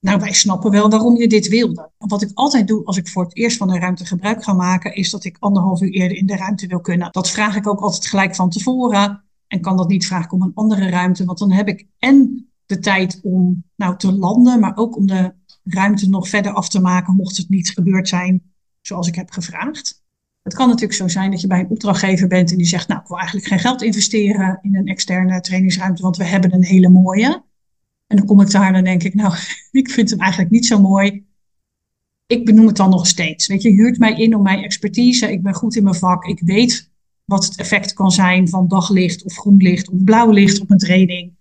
nou, 0.00 0.20
wij 0.20 0.32
snappen 0.32 0.70
wel 0.70 0.90
waarom 0.90 1.16
je 1.16 1.28
dit 1.28 1.48
wilde. 1.48 1.90
Wat 1.98 2.22
ik 2.22 2.30
altijd 2.34 2.68
doe 2.68 2.84
als 2.84 2.96
ik 2.96 3.08
voor 3.08 3.24
het 3.24 3.36
eerst 3.36 3.56
van 3.56 3.70
een 3.70 3.80
ruimte 3.80 4.06
gebruik 4.06 4.44
ga 4.44 4.52
maken, 4.52 4.94
is 4.94 5.10
dat 5.10 5.24
ik 5.24 5.36
anderhalf 5.38 5.80
uur 5.80 5.90
eerder 5.90 6.16
in 6.16 6.26
de 6.26 6.36
ruimte 6.36 6.66
wil 6.66 6.80
kunnen. 6.80 7.12
Dat 7.12 7.30
vraag 7.30 7.56
ik 7.56 7.66
ook 7.66 7.80
altijd 7.80 8.06
gelijk 8.06 8.34
van 8.34 8.50
tevoren. 8.50 9.24
En 9.46 9.60
kan 9.60 9.76
dat 9.76 9.88
niet, 9.88 10.06
vraag 10.06 10.24
ik 10.24 10.32
om 10.32 10.42
een 10.42 10.54
andere 10.54 10.88
ruimte. 10.88 11.24
Want 11.24 11.38
dan 11.38 11.50
heb 11.50 11.68
ik 11.68 11.86
en 11.98 12.48
de 12.66 12.78
tijd 12.78 13.20
om 13.22 13.64
nou, 13.76 13.96
te 13.96 14.12
landen, 14.12 14.60
maar 14.60 14.76
ook 14.76 14.96
om 14.96 15.06
de 15.06 15.34
ruimte 15.64 16.08
nog 16.08 16.28
verder 16.28 16.52
af 16.52 16.68
te 16.68 16.80
maken, 16.80 17.14
mocht 17.14 17.36
het 17.36 17.48
niet 17.48 17.70
gebeurd 17.70 18.08
zijn 18.08 18.42
zoals 18.80 19.08
ik 19.08 19.14
heb 19.14 19.30
gevraagd. 19.30 20.02
Het 20.42 20.54
kan 20.54 20.68
natuurlijk 20.68 20.98
zo 20.98 21.08
zijn 21.08 21.30
dat 21.30 21.40
je 21.40 21.46
bij 21.46 21.60
een 21.60 21.70
opdrachtgever 21.70 22.28
bent 22.28 22.50
en 22.50 22.56
die 22.56 22.66
zegt, 22.66 22.88
nou, 22.88 23.00
ik 23.00 23.06
wil 23.06 23.16
eigenlijk 23.16 23.48
geen 23.48 23.58
geld 23.58 23.82
investeren 23.82 24.58
in 24.62 24.76
een 24.76 24.86
externe 24.86 25.40
trainingsruimte, 25.40 26.02
want 26.02 26.16
we 26.16 26.24
hebben 26.24 26.54
een 26.54 26.64
hele 26.64 26.88
mooie. 26.88 27.42
En 28.10 28.16
dan 28.16 28.26
kom 28.26 28.40
ik 28.40 28.50
dan 28.50 28.84
denk 28.84 29.02
ik, 29.02 29.14
nou, 29.14 29.34
ik 29.70 29.90
vind 29.90 30.10
hem 30.10 30.20
eigenlijk 30.20 30.50
niet 30.50 30.66
zo 30.66 30.80
mooi. 30.80 31.24
Ik 32.26 32.44
benoem 32.44 32.66
het 32.66 32.76
dan 32.76 32.90
nog 32.90 33.06
steeds. 33.06 33.46
Weet 33.46 33.62
je, 33.62 33.70
huurt 33.70 33.98
mij 33.98 34.14
in 34.14 34.34
om 34.34 34.42
mijn 34.42 34.62
expertise. 34.62 35.32
Ik 35.32 35.42
ben 35.42 35.54
goed 35.54 35.76
in 35.76 35.82
mijn 35.82 35.94
vak. 35.94 36.24
Ik 36.24 36.40
weet 36.40 36.90
wat 37.24 37.44
het 37.44 37.56
effect 37.56 37.92
kan 37.92 38.10
zijn 38.10 38.48
van 38.48 38.68
daglicht 38.68 39.24
of 39.24 39.36
groen 39.36 39.56
licht 39.56 39.90
of 39.90 40.04
blauw 40.04 40.30
licht 40.30 40.60
op 40.60 40.70
een 40.70 40.78
training. 40.78 41.32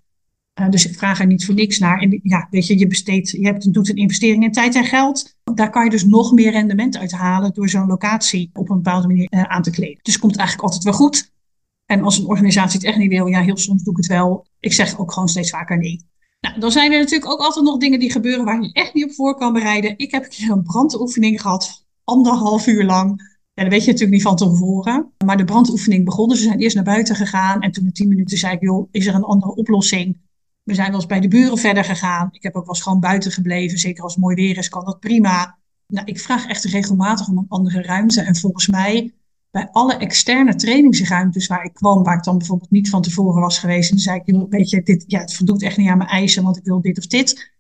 Uh, 0.59 0.69
dus 0.69 0.87
ik 0.87 0.97
vraag 0.97 1.19
er 1.19 1.25
niet 1.25 1.45
voor 1.45 1.55
niks 1.55 1.79
naar. 1.79 1.99
En 1.99 2.19
ja, 2.23 2.47
weet 2.49 2.67
je, 2.67 2.77
je 2.77 2.87
besteedt, 2.87 3.29
je 3.29 3.45
hebt, 3.45 3.73
doet 3.73 3.89
een 3.89 3.95
investering 3.95 4.43
in 4.43 4.51
tijd 4.51 4.75
en 4.75 4.85
geld. 4.85 5.37
Daar 5.53 5.69
kan 5.69 5.83
je 5.83 5.89
dus 5.89 6.05
nog 6.05 6.31
meer 6.31 6.51
rendement 6.51 6.97
uit 6.97 7.11
halen 7.11 7.53
door 7.53 7.69
zo'n 7.69 7.87
locatie 7.87 8.49
op 8.53 8.69
een 8.69 8.75
bepaalde 8.75 9.07
manier 9.07 9.27
uh, 9.29 9.43
aan 9.43 9.61
te 9.61 9.71
kleden. 9.71 9.99
Dus 10.01 10.13
het 10.13 10.21
komt 10.21 10.37
eigenlijk 10.37 10.67
altijd 10.67 10.83
wel 10.83 10.93
goed. 10.93 11.31
En 11.85 12.03
als 12.03 12.17
een 12.17 12.25
organisatie 12.25 12.79
het 12.79 12.87
echt 12.87 12.97
niet 12.97 13.09
wil, 13.09 13.25
ja, 13.25 13.41
heel 13.41 13.57
soms 13.57 13.83
doe 13.83 13.93
ik 13.93 13.99
het 13.99 14.07
wel. 14.07 14.47
Ik 14.59 14.73
zeg 14.73 14.99
ook 14.99 15.11
gewoon 15.13 15.29
steeds 15.29 15.49
vaker 15.49 15.77
nee. 15.77 16.08
Nou, 16.41 16.59
dan 16.59 16.71
zijn 16.71 16.91
er 16.91 16.99
natuurlijk 16.99 17.31
ook 17.31 17.39
altijd 17.39 17.65
nog 17.65 17.77
dingen 17.77 17.99
die 17.99 18.11
gebeuren 18.11 18.45
waar 18.45 18.61
je 18.61 18.71
echt 18.73 18.93
niet 18.93 19.03
op 19.03 19.13
voor 19.13 19.35
kan 19.35 19.53
bereiden. 19.53 19.93
Ik 19.97 20.11
heb 20.11 20.23
een 20.23 20.29
keer 20.29 20.51
een 20.51 20.63
brandoefening 20.63 21.41
gehad, 21.41 21.85
anderhalf 22.03 22.67
uur 22.67 22.83
lang. 22.83 23.37
Ja, 23.53 23.63
dat 23.63 23.73
weet 23.73 23.83
je 23.83 23.91
natuurlijk 23.91 24.13
niet 24.13 24.27
van 24.27 24.35
tevoren. 24.35 25.13
Maar 25.25 25.37
de 25.37 25.45
brandoefening 25.45 26.05
begon, 26.05 26.29
dus 26.29 26.37
we 26.37 26.43
zijn 26.43 26.59
eerst 26.59 26.75
naar 26.75 26.83
buiten 26.83 27.15
gegaan. 27.15 27.61
En 27.61 27.71
toen 27.71 27.85
in 27.85 27.93
tien 27.93 28.07
minuten 28.07 28.37
zei 28.37 28.55
ik, 28.55 28.61
joh, 28.61 28.87
is 28.91 29.07
er 29.07 29.15
een 29.15 29.23
andere 29.23 29.55
oplossing? 29.55 30.17
We 30.63 30.73
zijn 30.73 30.87
wel 30.87 30.95
eens 30.99 31.05
bij 31.05 31.19
de 31.19 31.27
buren 31.27 31.57
verder 31.57 31.83
gegaan. 31.83 32.29
Ik 32.31 32.43
heb 32.43 32.55
ook 32.55 32.65
wel 32.65 32.73
eens 32.73 32.83
gewoon 32.83 32.99
buiten 32.99 33.31
gebleven. 33.31 33.77
Zeker 33.77 34.03
als 34.03 34.13
het 34.13 34.23
mooi 34.23 34.35
weer 34.35 34.57
is, 34.57 34.69
kan 34.69 34.85
dat 34.85 34.99
prima. 34.99 35.57
Nou, 35.87 36.05
ik 36.05 36.19
vraag 36.19 36.47
echt 36.47 36.63
regelmatig 36.63 37.27
om 37.27 37.37
een 37.37 37.45
andere 37.47 37.81
ruimte. 37.81 38.21
En 38.21 38.35
volgens 38.35 38.67
mij 38.67 39.13
bij 39.51 39.67
alle 39.71 39.97
externe 39.97 40.55
trainingsruimtes 40.55 41.47
waar 41.47 41.65
ik 41.65 41.73
kwam, 41.73 42.03
waar 42.03 42.17
ik 42.17 42.23
dan 42.23 42.37
bijvoorbeeld 42.37 42.71
niet 42.71 42.89
van 42.89 43.01
tevoren 43.01 43.41
was 43.41 43.59
geweest, 43.59 43.91
en 43.91 43.99
zei 43.99 44.21
ik, 44.23 44.45
weet 44.49 44.69
je, 44.69 44.83
dit, 44.83 45.03
ja, 45.07 45.19
het 45.19 45.33
voldoet 45.33 45.63
echt 45.63 45.77
niet 45.77 45.89
aan 45.89 45.97
mijn 45.97 46.09
eisen, 46.09 46.43
want 46.43 46.57
ik 46.57 46.63
wil 46.63 46.81
dit 46.81 46.97
of 46.97 47.07
dit. 47.07 47.51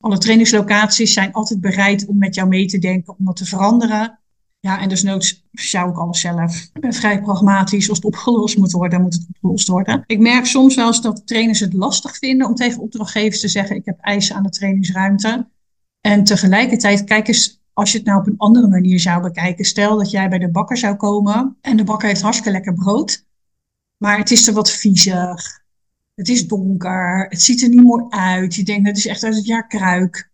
Alle 0.00 0.18
trainingslocaties 0.18 1.12
zijn 1.12 1.32
altijd 1.32 1.60
bereid 1.60 2.06
om 2.06 2.18
met 2.18 2.34
jou 2.34 2.48
mee 2.48 2.66
te 2.66 2.78
denken, 2.78 3.14
om 3.18 3.24
wat 3.24 3.36
te 3.36 3.44
veranderen. 3.44 4.18
Ja, 4.60 4.80
en 4.80 4.88
dus 4.88 5.02
noods 5.02 5.44
sjouw 5.54 5.90
ik 5.90 5.96
alles 5.96 6.20
zelf. 6.20 6.68
Ik 6.72 6.80
ben 6.80 6.92
vrij 6.92 7.20
pragmatisch. 7.20 7.88
Als 7.88 7.98
het 7.98 8.06
opgelost 8.06 8.58
moet 8.58 8.72
worden, 8.72 9.02
moet 9.02 9.14
het 9.14 9.26
opgelost 9.28 9.68
worden. 9.68 10.04
Ik 10.06 10.18
merk 10.18 10.46
soms 10.46 10.74
wel 10.74 10.86
eens 10.86 11.02
dat 11.02 11.26
trainers 11.26 11.60
het 11.60 11.72
lastig 11.72 12.16
vinden 12.16 12.46
om 12.46 12.54
tegen 12.54 12.82
opdrachtgevers 12.82 13.40
te 13.40 13.48
zeggen: 13.48 13.76
Ik 13.76 13.84
heb 13.84 13.98
eisen 14.00 14.36
aan 14.36 14.42
de 14.42 14.50
trainingsruimte. 14.50 15.48
En 16.00 16.24
tegelijkertijd, 16.24 17.04
kijk 17.04 17.28
eens 17.28 17.57
als 17.78 17.92
je 17.92 17.98
het 17.98 18.06
nou 18.06 18.20
op 18.20 18.26
een 18.26 18.38
andere 18.38 18.68
manier 18.68 19.00
zou 19.00 19.22
bekijken, 19.22 19.64
stel 19.64 19.96
dat 19.96 20.10
jij 20.10 20.28
bij 20.28 20.38
de 20.38 20.50
bakker 20.50 20.76
zou 20.76 20.96
komen 20.96 21.56
en 21.60 21.76
de 21.76 21.84
bakker 21.84 22.08
heeft 22.08 22.20
hartstikke 22.20 22.52
lekker 22.52 22.74
brood, 22.74 23.26
maar 23.96 24.18
het 24.18 24.30
is 24.30 24.46
er 24.46 24.54
wat 24.54 24.70
viezig. 24.70 25.62
Het 26.14 26.28
is 26.28 26.46
donker, 26.46 27.26
het 27.28 27.42
ziet 27.42 27.62
er 27.62 27.68
niet 27.68 27.82
mooi 27.82 28.04
uit. 28.08 28.54
Je 28.54 28.62
denkt, 28.62 28.88
het 28.88 28.96
is 28.96 29.06
echt 29.06 29.24
uit 29.24 29.34
het 29.34 29.46
jaar 29.46 29.66
kruik. 29.66 30.30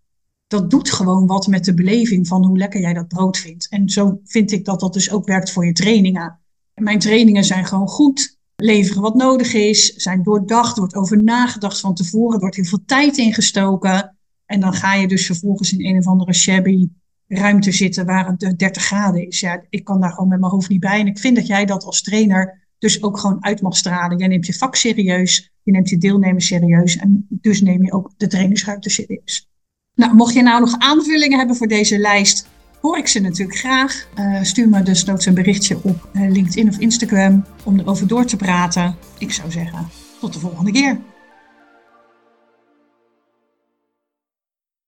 Dat 0.47 0.71
doet 0.71 0.91
gewoon 0.91 1.27
wat 1.27 1.47
met 1.47 1.65
de 1.65 1.75
beleving 1.75 2.27
van 2.27 2.45
hoe 2.45 2.59
lekker 2.59 2.81
jij 2.81 2.95
dat 2.95 3.09
brood 3.09 3.39
vindt. 3.39 3.69
En 3.69 3.89
zo 3.89 4.21
vind 4.25 4.53
ik 4.53 4.65
dat 4.65 4.81
dat 4.81 4.93
dus 4.93 5.11
ook 5.11 5.27
werkt 5.27 5.53
voor 5.53 5.67
je 5.67 5.73
trainingen. 5.73 6.39
En 6.75 6.85
mijn 6.85 6.99
trainingen 6.99 7.45
zijn 7.45 7.67
gewoon 7.67 7.89
goed, 7.89 8.39
leveren 8.57 9.03
wat 9.03 9.15
nodig 9.15 9.55
is, 9.55 9.95
zijn 9.95 10.23
doordacht, 10.23 10.79
wordt 10.79 10.95
over 10.95 11.23
nagedacht 11.23 11.81
van 11.81 11.95
tevoren, 11.95 12.41
wordt 12.41 12.57
heel 12.57 12.65
veel 12.65 12.85
tijd 12.87 13.17
ingestoken. 13.17 14.17
En 14.47 14.61
dan 14.61 14.73
ga 14.73 14.95
je 14.95 15.09
dus 15.09 15.27
vervolgens 15.27 15.73
in 15.73 15.87
een 15.87 15.99
of 15.99 16.07
andere 16.07 16.35
shabby 16.35 16.89
ruimte 17.35 17.73
zitten 17.73 18.07
waar 18.07 18.27
het 18.27 18.59
30 18.59 18.83
graden 18.83 19.27
is. 19.27 19.41
Ja, 19.41 19.63
ik 19.71 19.85
kan 19.85 20.01
daar 20.01 20.11
gewoon 20.11 20.29
met 20.29 20.41
mijn 20.41 20.53
hoofd 20.53 20.69
niet 20.69 20.81
bij. 20.81 21.01
En 21.01 21.07
ik 21.07 21.19
vind 21.19 21.37
dat 21.37 21.47
jij 21.47 21.65
dat 21.65 21.85
als 21.85 22.03
trainer 22.03 22.63
dus 22.79 23.03
ook 23.03 23.19
gewoon 23.19 23.45
uit 23.45 23.61
mag 23.61 23.77
stralen. 23.77 24.19
Jij 24.19 24.29
neemt 24.29 24.47
je 24.47 24.55
vak 24.55 24.77
serieus, 24.77 25.53
je 25.63 25.73
neemt 25.73 25.89
je 25.89 25.99
deelnemers 25.99 26.47
serieus 26.47 26.97
en 26.97 27.27
dus 27.29 27.61
neem 27.61 27.85
je 27.85 27.93
ook 27.93 28.13
de 28.17 28.27
trainingsruimte 28.27 28.91
serieus. 28.91 29.49
Nou, 29.95 30.15
mocht 30.15 30.35
je 30.35 30.43
nou 30.43 30.61
nog 30.61 30.79
aanvullingen 30.79 31.39
hebben 31.39 31.57
voor 31.57 31.67
deze 31.67 31.99
lijst, 31.99 32.49
hoor 32.81 32.99
ik 32.99 33.07
ze 33.07 33.21
natuurlijk 33.21 33.59
graag. 33.59 34.09
Uh, 34.19 34.43
stuur 34.43 34.69
me 34.69 34.83
dus 34.83 35.05
noods 35.05 35.27
een 35.27 35.35
berichtje 35.35 35.79
op 35.83 36.09
uh, 36.13 36.31
LinkedIn 36.31 36.69
of 36.69 36.79
Instagram 36.79 37.45
om 37.65 37.79
erover 37.79 38.07
door 38.07 38.25
te 38.25 38.37
praten. 38.37 38.97
Ik 39.19 39.33
zou 39.33 39.51
zeggen, 39.51 39.89
tot 40.21 40.33
de 40.33 40.39
volgende 40.39 40.73
keer. 40.73 41.01